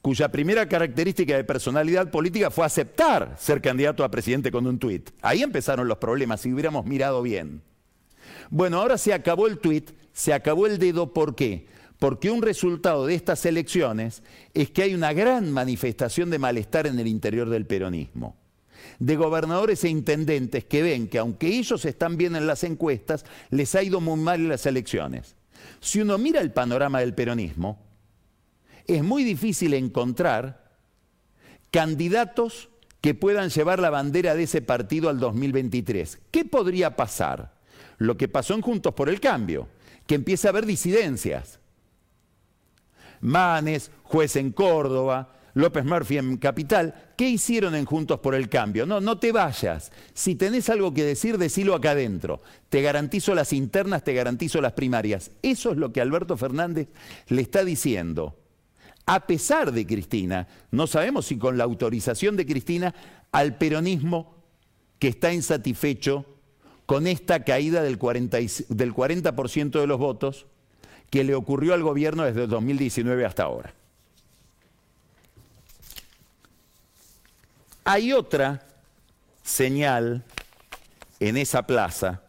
[0.05, 5.09] cuya primera característica de personalidad política fue aceptar ser candidato a presidente con un tuit.
[5.23, 7.63] Ahí empezaron los problemas, si hubiéramos mirado bien.
[8.51, 11.69] Bueno, ahora se acabó el tuit, se acabó el dedo, ¿por qué?
[11.99, 16.99] Porque un resultado de estas elecciones es que hay una gran manifestación de malestar en
[16.99, 18.37] el interior del peronismo.
[18.99, 23.75] De gobernadores e intendentes que ven que aunque ellos están bien en las encuestas, les
[23.75, 25.35] ha ido muy mal en las elecciones.
[25.81, 27.94] Si uno mira el panorama del peronismo,
[28.87, 30.65] es muy difícil encontrar
[31.71, 32.69] candidatos
[33.01, 36.21] que puedan llevar la bandera de ese partido al 2023.
[36.31, 37.55] ¿Qué podría pasar?
[37.99, 39.69] Lo que pasó en Juntos por el Cambio,
[40.07, 41.59] que empieza a haber disidencias.
[43.21, 48.87] Manes, juez en Córdoba, López Murphy en Capital, ¿qué hicieron en Juntos por el Cambio?
[48.87, 49.93] No, no te vayas.
[50.13, 52.43] Si tenés algo que decir, decilo acá adentro.
[52.69, 55.31] Te garantizo las internas, te garantizo las primarias.
[55.43, 56.89] Eso es lo que Alberto Fernández
[57.29, 58.37] le está diciendo.
[59.07, 62.95] A pesar de Cristina, no sabemos si con la autorización de Cristina,
[63.33, 64.35] al peronismo
[64.99, 66.25] que está insatisfecho
[66.87, 69.33] con esta caída del 40%, del 40
[69.81, 70.47] de los votos
[71.11, 73.75] que le ocurrió al gobierno desde 2019 hasta ahora.
[77.85, 78.67] Hay otra
[79.43, 80.25] señal
[81.21, 82.23] en esa plaza,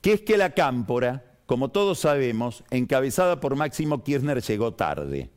[0.00, 5.30] que es que la cámpora, como todos sabemos, encabezada por Máximo Kirchner, llegó tarde.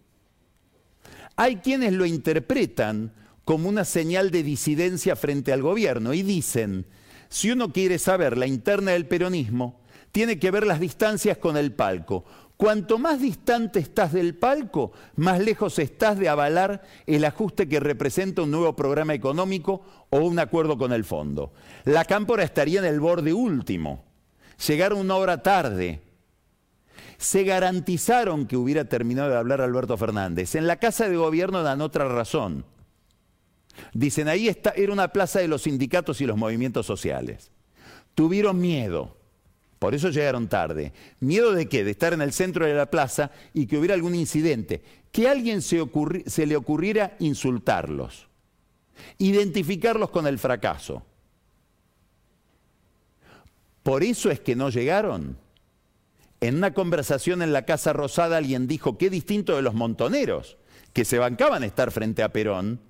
[1.35, 3.11] Hay quienes lo interpretan
[3.45, 6.85] como una señal de disidencia frente al gobierno y dicen,
[7.29, 11.73] si uno quiere saber la interna del peronismo, tiene que ver las distancias con el
[11.73, 12.23] palco.
[12.55, 18.43] Cuanto más distante estás del palco, más lejos estás de avalar el ajuste que representa
[18.43, 21.51] un nuevo programa económico o un acuerdo con el fondo.
[21.83, 24.05] La cámpora estaría en el borde último.
[24.67, 26.02] Llegaron una hora tarde.
[27.23, 30.55] Se garantizaron que hubiera terminado de hablar Alberto Fernández.
[30.55, 32.65] En la Casa de Gobierno dan otra razón.
[33.93, 37.51] Dicen, ahí está, era una plaza de los sindicatos y los movimientos sociales.
[38.13, 39.15] Tuvieron miedo
[39.83, 40.93] por eso llegaron tarde.
[41.19, 41.83] ¿Miedo de qué?
[41.83, 44.81] De estar en el centro de la plaza y que hubiera algún incidente.
[45.11, 45.83] Que a alguien se,
[46.25, 48.29] se le ocurriera insultarlos.
[49.17, 51.03] Identificarlos con el fracaso.
[53.83, 55.37] Por eso es que no llegaron.
[56.43, 60.57] En una conversación en la Casa Rosada alguien dijo, qué distinto de los montoneros,
[60.91, 62.81] que se bancaban estar frente a Perón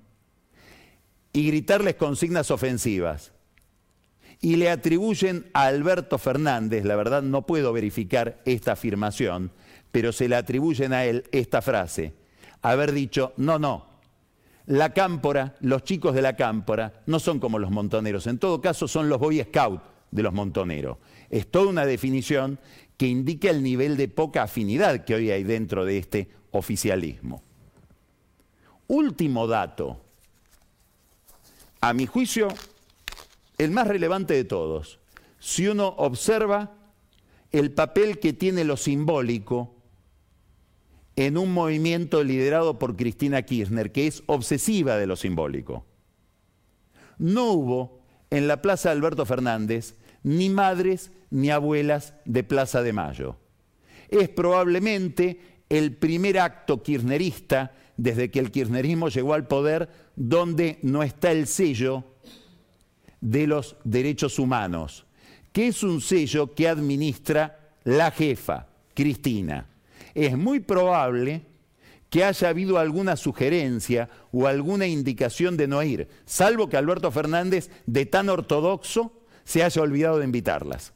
[1.32, 3.30] y gritarles consignas ofensivas
[4.40, 9.52] y le atribuyen a Alberto Fernández, la verdad no puedo verificar esta afirmación,
[9.92, 12.12] pero se le atribuyen a él esta frase,
[12.60, 13.86] haber dicho, no, no,
[14.66, 18.88] la cámpora, los chicos de la cámpora, no son como los montoneros, en todo caso
[18.88, 20.98] son los Boy Scout de los montoneros.
[21.28, 22.60] Es toda una definición
[22.96, 27.42] que indica el nivel de poca afinidad que hoy hay dentro de este oficialismo.
[28.86, 30.00] Último dato.
[31.80, 32.48] A mi juicio,
[33.58, 35.00] el más relevante de todos.
[35.38, 36.72] Si uno observa
[37.52, 39.74] el papel que tiene lo simbólico
[41.16, 45.84] en un movimiento liderado por Cristina Kirchner, que es obsesiva de lo simbólico.
[47.18, 53.36] No hubo en la Plaza Alberto Fernández ni madres ni abuelas de Plaza de Mayo.
[54.08, 61.02] Es probablemente el primer acto kirchnerista desde que el kirchnerismo llegó al poder donde no
[61.02, 62.04] está el sello
[63.20, 65.06] de los Derechos Humanos,
[65.52, 69.66] que es un sello que administra la jefa, Cristina.
[70.14, 71.42] Es muy probable
[72.10, 77.70] que haya habido alguna sugerencia o alguna indicación de no ir, salvo que Alberto Fernández,
[77.86, 79.12] de tan ortodoxo,
[79.44, 80.92] se haya olvidado de invitarlas.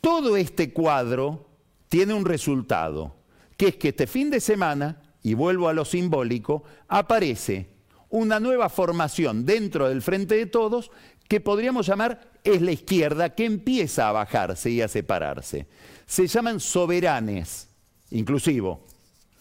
[0.00, 1.46] Todo este cuadro
[1.88, 3.14] tiene un resultado,
[3.56, 7.68] que es que este fin de semana, y vuelvo a lo simbólico, aparece
[8.10, 10.90] una nueva formación dentro del Frente de Todos
[11.28, 15.66] que podríamos llamar es la izquierda que empieza a bajarse y a separarse.
[16.06, 17.68] Se llaman soberanes,
[18.10, 18.86] inclusivo.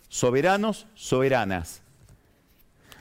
[0.10, 1.82] Soberanos, soberanas.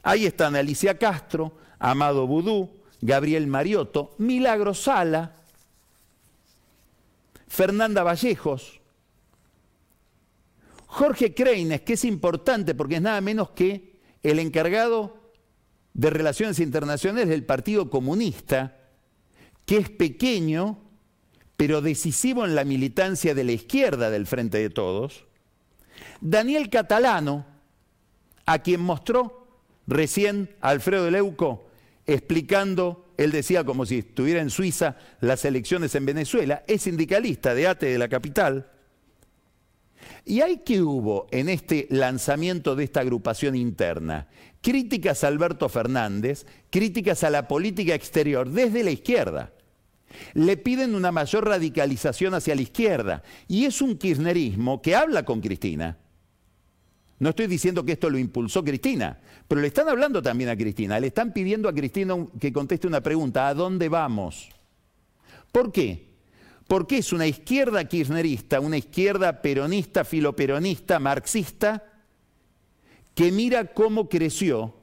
[0.02, 2.70] Ahí están Alicia Castro, Amado Budú,
[3.07, 5.32] Gabriel Mariotto, Milagro Sala,
[7.46, 8.80] Fernanda Vallejos,
[10.86, 15.30] Jorge Kreines, que es importante porque es nada menos que el encargado
[15.94, 18.76] de Relaciones Internacionales del Partido Comunista,
[19.64, 20.82] que es pequeño,
[21.57, 25.26] pero decisivo en la militancia de la izquierda del Frente de Todos.
[26.20, 27.46] Daniel Catalano,
[28.46, 29.46] a quien mostró
[29.86, 31.65] recién Alfredo Leuco
[32.07, 37.66] explicando, él decía como si estuviera en Suiza, las elecciones en Venezuela, es sindicalista de
[37.66, 38.70] ATE de la capital.
[40.24, 44.28] ¿Y hay que hubo en este lanzamiento de esta agrupación interna?
[44.61, 49.52] Críticas a Alberto Fernández, críticas a la política exterior desde la izquierda.
[50.34, 55.40] Le piden una mayor radicalización hacia la izquierda y es un kirchnerismo que habla con
[55.40, 55.98] Cristina.
[57.18, 61.00] No estoy diciendo que esto lo impulsó Cristina, pero le están hablando también a Cristina.
[61.00, 63.48] Le están pidiendo a Cristina que conteste una pregunta.
[63.48, 64.50] ¿A dónde vamos?
[65.50, 66.06] ¿Por qué?
[66.66, 71.84] Porque es una izquierda kirchnerista, una izquierda peronista, filoperonista, marxista,
[73.14, 74.74] que mira cómo creció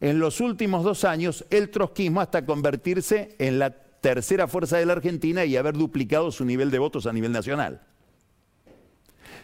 [0.00, 4.92] en los últimos dos años el trotskismo hasta convertirse en la tercera fuerza de la
[4.92, 7.82] Argentina y haber duplicado su nivel de votos a nivel nacional.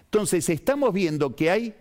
[0.04, 1.74] Entonces, estamos viendo que hay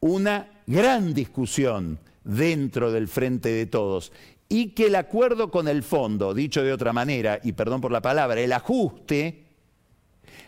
[0.00, 4.12] una gran discusión dentro del frente de todos
[4.48, 8.00] y que el acuerdo con el fondo, dicho de otra manera, y perdón por la
[8.00, 9.44] palabra, el ajuste,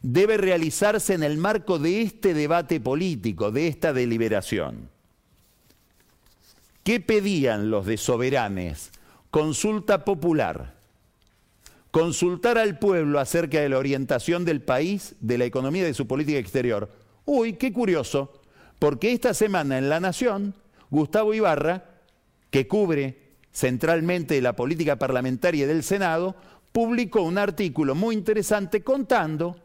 [0.02, 4.88] debe realizarse en el marco de este debate político, de esta deliberación.
[6.82, 8.90] ¿Qué pedían los de soberanes?
[9.30, 10.74] Consulta popular.
[11.90, 16.06] Consultar al pueblo acerca de la orientación del país, de la economía y de su
[16.06, 16.90] política exterior.
[17.26, 18.39] Uy, qué curioso
[18.80, 20.54] porque esta semana en La Nación,
[20.90, 21.84] Gustavo Ibarra,
[22.50, 26.34] que cubre centralmente la política parlamentaria del Senado,
[26.72, 29.56] publicó un artículo muy interesante contando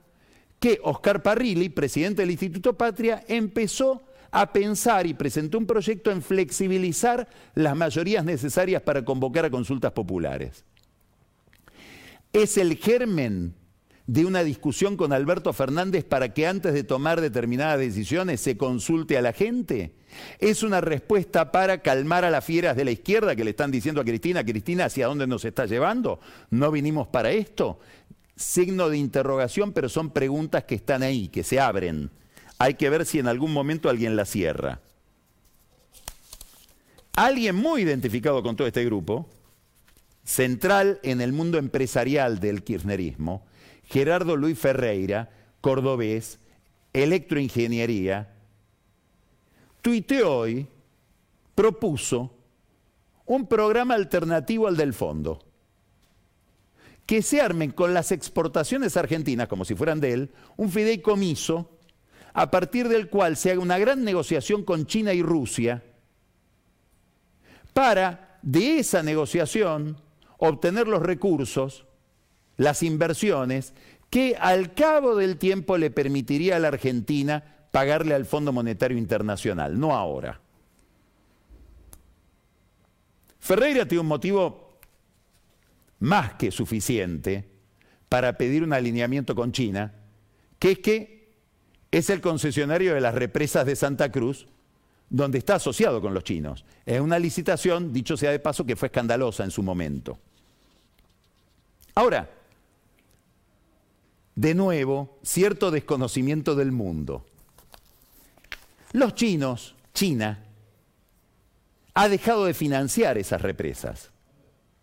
[0.60, 6.22] que Oscar Parrilli, presidente del Instituto Patria, empezó a pensar y presentó un proyecto en
[6.22, 10.66] flexibilizar las mayorías necesarias para convocar a consultas populares.
[12.34, 13.56] Es el germen
[14.08, 19.18] de una discusión con Alberto Fernández para que antes de tomar determinadas decisiones se consulte
[19.18, 19.96] a la gente?
[20.40, 24.02] ¿Es una respuesta para calmar a las fieras de la izquierda que le están diciendo
[24.02, 26.20] a Cristina, Cristina, ¿hacia dónde nos está llevando?
[26.50, 27.80] ¿No vinimos para esto?
[28.36, 32.12] Signo de interrogación, pero son preguntas que están ahí, que se abren.
[32.60, 34.82] Hay que ver si en algún momento alguien la cierra.
[37.16, 39.30] Alguien muy identificado con todo este grupo,
[40.26, 43.46] central en el mundo empresarial del kirchnerismo,
[43.86, 45.30] Gerardo Luis Ferreira,
[45.62, 46.40] cordobés,
[46.94, 48.34] electroingeniería,
[49.82, 50.68] tuiteó hoy,
[51.54, 52.36] propuso
[53.26, 55.44] un programa alternativo al del fondo.
[57.06, 61.70] Que se armen con las exportaciones argentinas, como si fueran de él, un fideicomiso
[62.34, 65.84] a partir del cual se haga una gran negociación con China y Rusia
[67.74, 70.02] para de esa negociación
[70.38, 71.86] obtener los recursos
[72.58, 73.74] las inversiones
[74.10, 79.78] que al cabo del tiempo le permitiría a la Argentina pagarle al Fondo Monetario Internacional,
[79.80, 80.40] no ahora.
[83.40, 84.80] Ferreira tiene un motivo
[86.00, 87.48] más que suficiente
[88.10, 89.94] para pedir un alineamiento con China,
[90.58, 91.34] que es que
[91.92, 94.48] es el concesionario de las represas de Santa Cruz,
[95.10, 96.66] donde está asociado con los chinos.
[96.86, 100.18] Es una licitación, dicho sea de paso, que fue escandalosa en su momento.
[101.94, 102.30] Ahora,
[104.36, 107.26] de nuevo, cierto desconocimiento del mundo.
[108.92, 110.44] Los chinos, China,
[111.94, 114.12] ha dejado de financiar esas represas.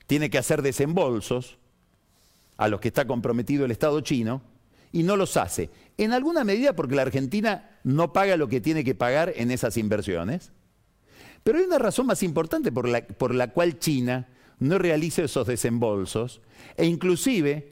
[0.07, 1.59] Tiene que hacer desembolsos
[2.57, 4.42] a los que está comprometido el Estado chino
[4.90, 5.70] y no los hace.
[5.98, 9.76] En alguna medida porque la Argentina no paga lo que tiene que pagar en esas
[9.76, 10.53] inversiones.
[11.44, 14.28] Pero hay una razón más importante por la, por la cual China
[14.59, 16.40] no realiza esos desembolsos
[16.76, 17.71] e inclusive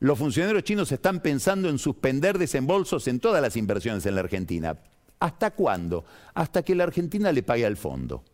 [0.00, 4.78] los funcionarios chinos están pensando en suspender desembolsos en todas las inversiones en la Argentina.
[5.18, 6.04] ¿Hasta cuándo?
[6.34, 8.24] Hasta que la Argentina le pague al fondo.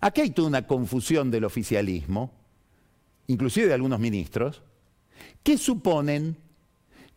[0.00, 2.32] Aquí hay toda una confusión del oficialismo,
[3.26, 4.62] inclusive de algunos ministros,
[5.42, 6.38] que suponen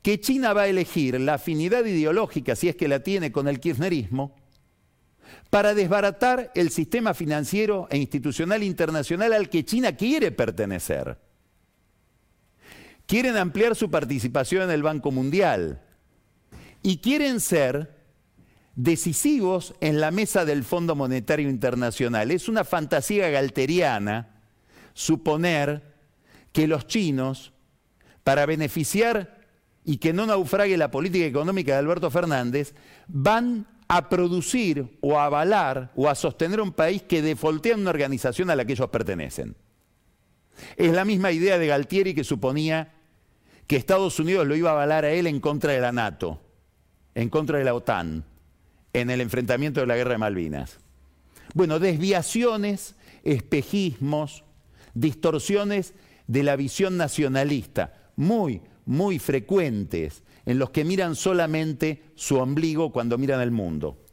[0.01, 3.59] que China va a elegir la afinidad ideológica, si es que la tiene con el
[3.59, 4.35] kirchnerismo,
[5.49, 11.17] para desbaratar el sistema financiero e institucional internacional al que China quiere pertenecer
[13.07, 15.81] quieren ampliar su participación en el Banco Mundial
[16.81, 17.95] y quieren ser
[18.75, 22.31] decisivos en la mesa del Fondo Monetario Internacional.
[22.31, 24.41] Es una fantasía galteriana
[24.93, 25.95] suponer
[26.51, 27.53] que los chinos,
[28.23, 29.41] para beneficiar
[29.83, 32.73] y que no naufrague la política económica de Alberto Fernández,
[33.07, 38.49] van a producir o a avalar o a sostener un país que defoltea una organización
[38.49, 39.55] a la que ellos pertenecen.
[40.75, 42.94] Es la misma idea de Galtieri que suponía
[43.67, 46.41] que Estados Unidos lo iba a avalar a él en contra de la NATO,
[47.15, 48.23] en contra de la OTAN,
[48.93, 50.79] en el enfrentamiento de la guerra de Malvinas.
[51.53, 54.43] Bueno, desviaciones, espejismos,
[54.93, 55.93] distorsiones
[56.27, 63.17] de la visión nacionalista, muy, muy frecuentes, en los que miran solamente su ombligo cuando
[63.17, 64.04] miran el mundo.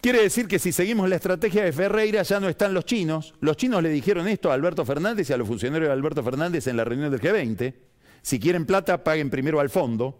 [0.00, 3.34] Quiere decir que si seguimos la estrategia de Ferreira ya no están los chinos.
[3.40, 6.68] Los chinos le dijeron esto a Alberto Fernández y a los funcionarios de Alberto Fernández
[6.68, 7.74] en la reunión del G20.
[8.22, 10.16] Si quieren plata, paguen primero al fondo.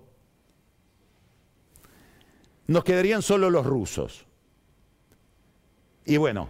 [2.66, 4.26] Nos quedarían solo los rusos.
[6.04, 6.48] Y bueno,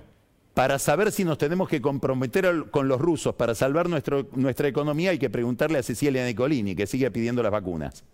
[0.54, 5.18] para saber si nos tenemos que comprometer con los rusos para salvar nuestra economía hay
[5.18, 8.04] que preguntarle a Cecilia Nicolini, que sigue pidiendo las vacunas.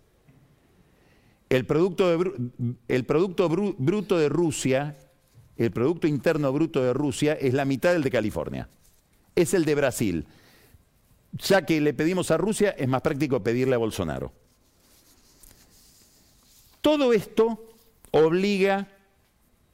[1.48, 2.18] El producto,
[3.78, 4.96] bruto de Rusia
[5.56, 8.68] el Producto Interno Bruto de Rusia es la mitad del de California.
[9.34, 10.26] Es el de Brasil.
[11.32, 14.32] Ya que le pedimos a Rusia, es más práctico pedirle a Bolsonaro.
[16.80, 17.64] Todo esto
[18.10, 18.88] obliga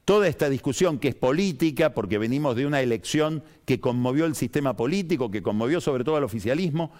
[0.04, 4.76] toda esta discusión que es política, porque venimos de una elección que conmovió el sistema
[4.76, 6.90] político, que conmovió sobre todo al oficialismo,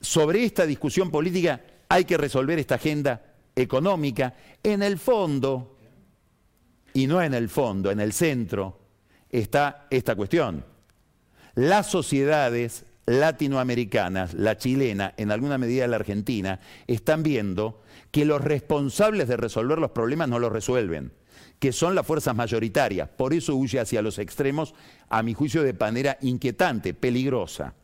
[0.00, 3.22] sobre esta discusión política hay que resolver esta agenda
[3.56, 4.34] económica.
[4.62, 5.73] En el fondo,
[6.94, 8.78] y no en el fondo, en el centro,
[9.28, 10.64] está esta cuestión.
[11.54, 19.28] Las sociedades latinoamericanas, la chilena, en alguna medida la argentina, están viendo que los responsables
[19.28, 21.12] de resolver los problemas no los resuelven,
[21.58, 23.08] que son las fuerzas mayoritarias.
[23.08, 24.74] Por eso huye hacia los extremos,
[25.08, 27.74] a mi juicio, de manera inquietante, peligrosa.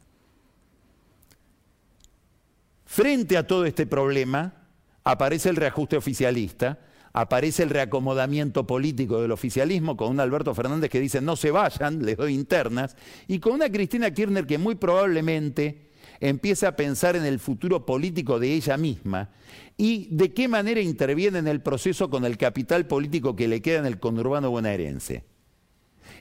[2.87, 4.55] Frente a todo este problema,
[5.03, 6.79] aparece el reajuste oficialista,
[7.13, 12.03] aparece el reacomodamiento político del oficialismo con un Alberto Fernández que dice no se vayan,
[12.05, 12.97] les doy internas,
[13.27, 15.91] y con una Cristina Kirchner que muy probablemente
[16.21, 19.31] empieza a pensar en el futuro político de ella misma
[19.77, 23.79] y de qué manera interviene en el proceso con el capital político que le queda
[23.79, 25.25] en el conurbano bonaerense.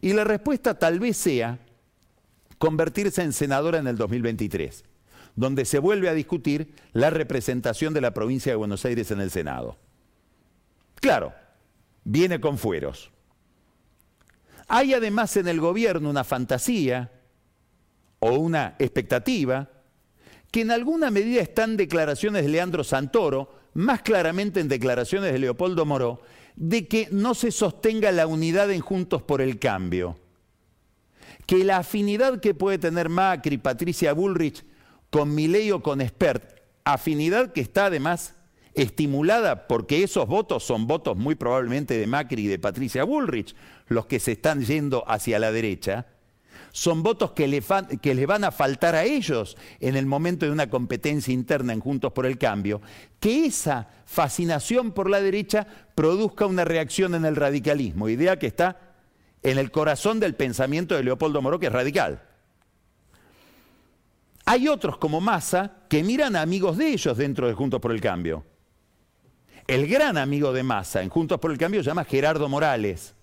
[0.01, 1.59] Y la respuesta tal vez sea
[2.57, 4.85] convertirse en senadora en el 2023,
[5.35, 9.31] donde se vuelve a discutir la representación de la provincia de Buenos Aires en el
[9.31, 9.77] Senado.
[10.99, 11.33] Claro,
[12.03, 13.11] viene con fueros.
[14.67, 17.11] Hay además en el gobierno una fantasía
[18.19, 19.69] o una expectativa
[20.51, 25.85] que en alguna medida están declaraciones de Leandro Santoro, más claramente en declaraciones de Leopoldo
[25.85, 26.21] Moró,
[26.55, 30.17] de que no se sostenga la unidad en Juntos por el Cambio.
[31.45, 34.65] Que la afinidad que puede tener Macri, Patricia Bullrich
[35.09, 38.35] con Milei o con Spert, afinidad que está además
[38.73, 43.55] estimulada porque esos votos son votos muy probablemente de Macri y de Patricia Bullrich,
[43.87, 46.05] los que se están yendo hacia la derecha,
[46.71, 51.33] son votos que le, van a faltar a ellos en el momento de una competencia
[51.33, 52.81] interna en Juntos por el Cambio,
[53.19, 55.65] que esa fascinación por la derecha
[55.95, 58.95] produzca una reacción en el radicalismo, idea que está
[59.41, 62.21] en el corazón del pensamiento de Leopoldo Moró, que es radical.
[64.45, 68.01] Hay otros como Massa que miran a amigos de ellos dentro de Juntos por el
[68.01, 68.43] Cambio
[69.69, 73.13] el gran amigo de Massa en Juntos por el Cambio se llama Gerardo Morales,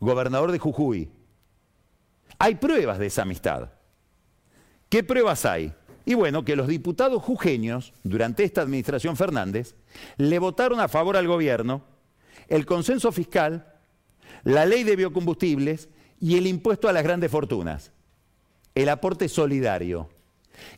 [0.00, 1.10] gobernador de Jujuy.
[2.38, 3.68] Hay pruebas de esa amistad.
[4.88, 5.74] ¿Qué pruebas hay?
[6.06, 9.74] Y bueno, que los diputados jujeños, durante esta administración Fernández,
[10.16, 11.84] le votaron a favor al gobierno
[12.48, 13.70] el consenso fiscal,
[14.44, 15.90] la ley de biocombustibles
[16.20, 17.92] y el impuesto a las grandes fortunas,
[18.74, 20.08] el aporte solidario.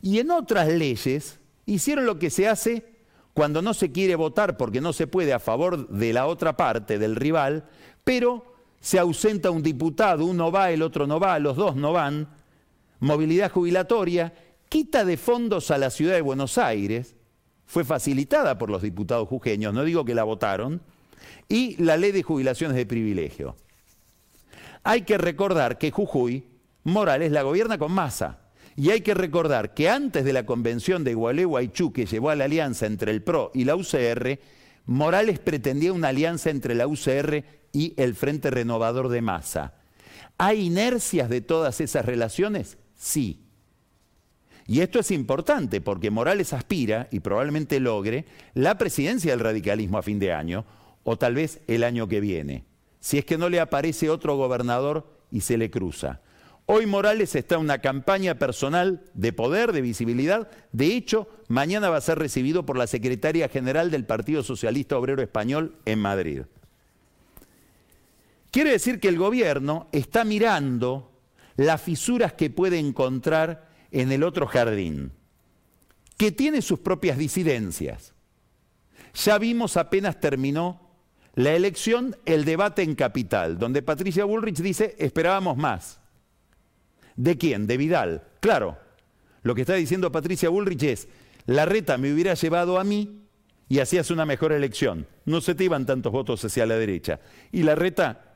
[0.01, 2.96] Y en otras leyes hicieron lo que se hace
[3.37, 6.97] cuando no se quiere votar porque no se puede a favor de la otra parte,
[6.97, 7.65] del rival,
[8.03, 12.29] pero se ausenta un diputado, uno va, el otro no va, los dos no van,
[12.99, 14.33] movilidad jubilatoria,
[14.69, 17.15] quita de fondos a la ciudad de Buenos Aires,
[17.67, 20.81] fue facilitada por los diputados jujeños, no digo que la votaron,
[21.47, 23.55] y la ley de jubilaciones de privilegio.
[24.83, 26.43] Hay que recordar que Jujuy,
[26.85, 28.46] Morales la gobierna con masa.
[28.77, 32.45] Y hay que recordar que antes de la convención de Gualeguaychú que llevó a la
[32.45, 34.39] alianza entre el PRO y la UCR,
[34.85, 39.73] Morales pretendía una alianza entre la UCR y el Frente Renovador de Masa.
[40.37, 42.77] ¿Hay inercias de todas esas relaciones?
[42.95, 43.47] Sí.
[44.67, 50.03] Y esto es importante porque Morales aspira, y probablemente logre, la presidencia del radicalismo a
[50.03, 50.65] fin de año,
[51.03, 52.65] o tal vez el año que viene,
[52.99, 56.21] si es que no le aparece otro gobernador y se le cruza.
[56.69, 60.51] Hoy Morales está en una campaña personal de poder, de visibilidad.
[60.73, 65.21] De hecho, mañana va a ser recibido por la secretaria general del Partido Socialista Obrero
[65.21, 66.41] Español en Madrid.
[68.51, 71.09] Quiere decir que el gobierno está mirando
[71.55, 75.13] las fisuras que puede encontrar en el otro jardín,
[76.17, 78.13] que tiene sus propias disidencias.
[79.13, 80.81] Ya vimos apenas terminó
[81.33, 86.01] la elección, el debate en Capital, donde Patricia Bullrich dice, esperábamos más.
[87.17, 87.67] ¿De quién?
[87.67, 88.23] De Vidal.
[88.39, 88.77] Claro,
[89.41, 91.07] lo que está diciendo Patricia Bullrich es,
[91.45, 93.23] la reta me hubiera llevado a mí
[93.67, 95.07] y hacías una mejor elección.
[95.25, 97.19] No se te iban tantos votos hacia la derecha.
[97.51, 98.35] Y la reta,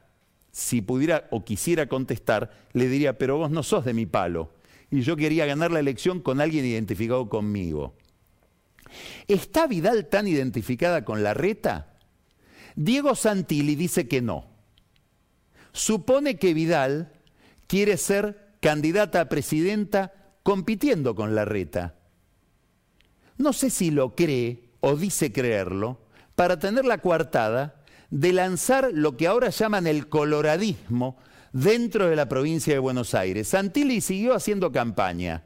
[0.51, 4.53] si pudiera o quisiera contestar, le diría, pero vos no sos de mi palo.
[4.89, 7.93] Y yo quería ganar la elección con alguien identificado conmigo.
[9.27, 11.93] ¿Está Vidal tan identificada con la reta?
[12.75, 14.45] Diego Santilli dice que no.
[15.71, 17.13] Supone que Vidal
[17.67, 21.95] quiere ser candidata a presidenta compitiendo con la reta.
[23.37, 25.99] No sé si lo cree o dice creerlo,
[26.35, 31.17] para tener la coartada de lanzar lo que ahora llaman el coloradismo
[31.53, 33.49] dentro de la provincia de Buenos Aires.
[33.49, 35.43] Santilli siguió haciendo campaña.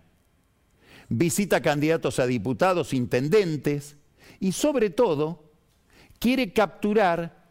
[1.09, 3.97] Visita candidatos a diputados, intendentes
[4.39, 5.51] y sobre todo
[6.19, 7.45] quiere capturar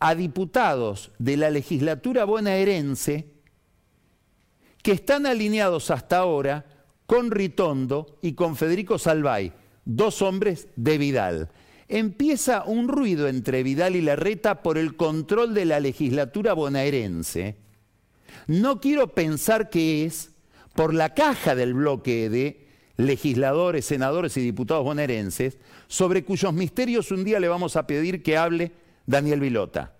[0.00, 3.37] a diputados de la legislatura bonaerense
[4.82, 6.66] que están alineados hasta ahora
[7.06, 9.52] con Ritondo y con Federico Salvay,
[9.84, 11.50] dos hombres de Vidal.
[11.88, 17.56] Empieza un ruido entre Vidal y Larreta por el control de la legislatura bonaerense.
[18.46, 20.32] No quiero pensar que es
[20.74, 22.68] por la caja del bloque de
[22.98, 28.36] legisladores, senadores y diputados bonaerenses, sobre cuyos misterios un día le vamos a pedir que
[28.36, 28.72] hable
[29.06, 29.97] Daniel Vilota.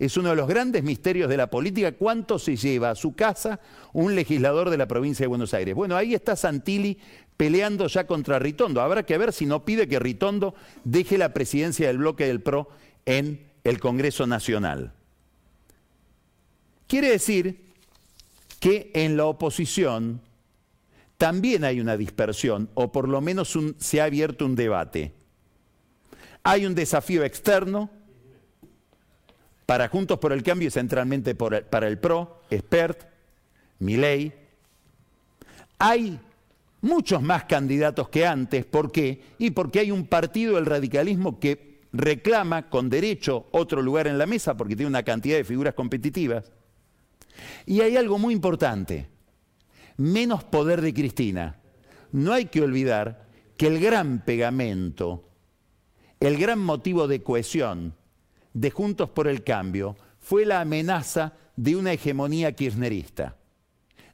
[0.00, 3.60] Es uno de los grandes misterios de la política, cuánto se lleva a su casa
[3.92, 5.74] un legislador de la provincia de Buenos Aires.
[5.74, 6.96] Bueno, ahí está Santilli
[7.36, 8.80] peleando ya contra Ritondo.
[8.80, 12.70] Habrá que ver si no pide que Ritondo deje la presidencia del bloque del PRO
[13.04, 14.94] en el Congreso Nacional.
[16.86, 17.60] Quiere decir
[18.58, 20.22] que en la oposición
[21.18, 25.12] también hay una dispersión, o por lo menos se ha abierto un debate.
[26.42, 27.90] Hay un desafío externo
[29.70, 33.04] para Juntos por el Cambio y centralmente para el PRO, Expert,
[33.78, 34.32] Milei.
[35.78, 36.18] Hay
[36.80, 38.64] muchos más candidatos que antes.
[38.64, 39.22] ¿Por qué?
[39.38, 44.26] Y porque hay un partido del radicalismo que reclama con derecho otro lugar en la
[44.26, 46.50] mesa porque tiene una cantidad de figuras competitivas.
[47.64, 49.06] Y hay algo muy importante
[49.98, 51.60] menos poder de Cristina.
[52.10, 55.28] No hay que olvidar que el gran pegamento,
[56.18, 57.99] el gran motivo de cohesión
[58.52, 63.36] de Juntos por el Cambio fue la amenaza de una hegemonía kirchnerista.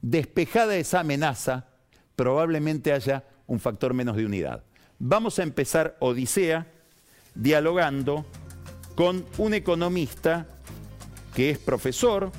[0.03, 1.67] Despejada esa amenaza,
[2.15, 4.65] probablemente haya un factor menos de unidad.
[4.99, 6.67] Vamos a empezar Odisea
[7.35, 8.25] dialogando
[8.95, 10.47] con un economista
[11.35, 12.33] que es profesor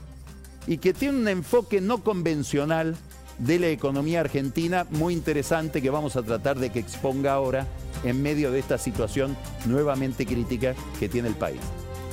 [0.66, 2.96] y que tiene un enfoque no convencional
[3.38, 7.68] de la economía argentina muy interesante que vamos a tratar de que exponga ahora
[8.04, 11.62] en medio de esta situación nuevamente crítica que tiene el país.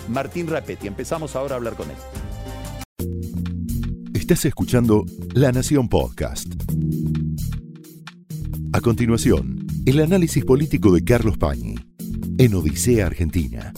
[0.08, 1.96] Martín Rapetti, empezamos ahora a hablar con él.
[4.14, 6.46] Estás escuchando La Nación Podcast.
[8.72, 11.74] A continuación, el análisis político de Carlos Pañi
[12.38, 13.72] en Odisea Argentina.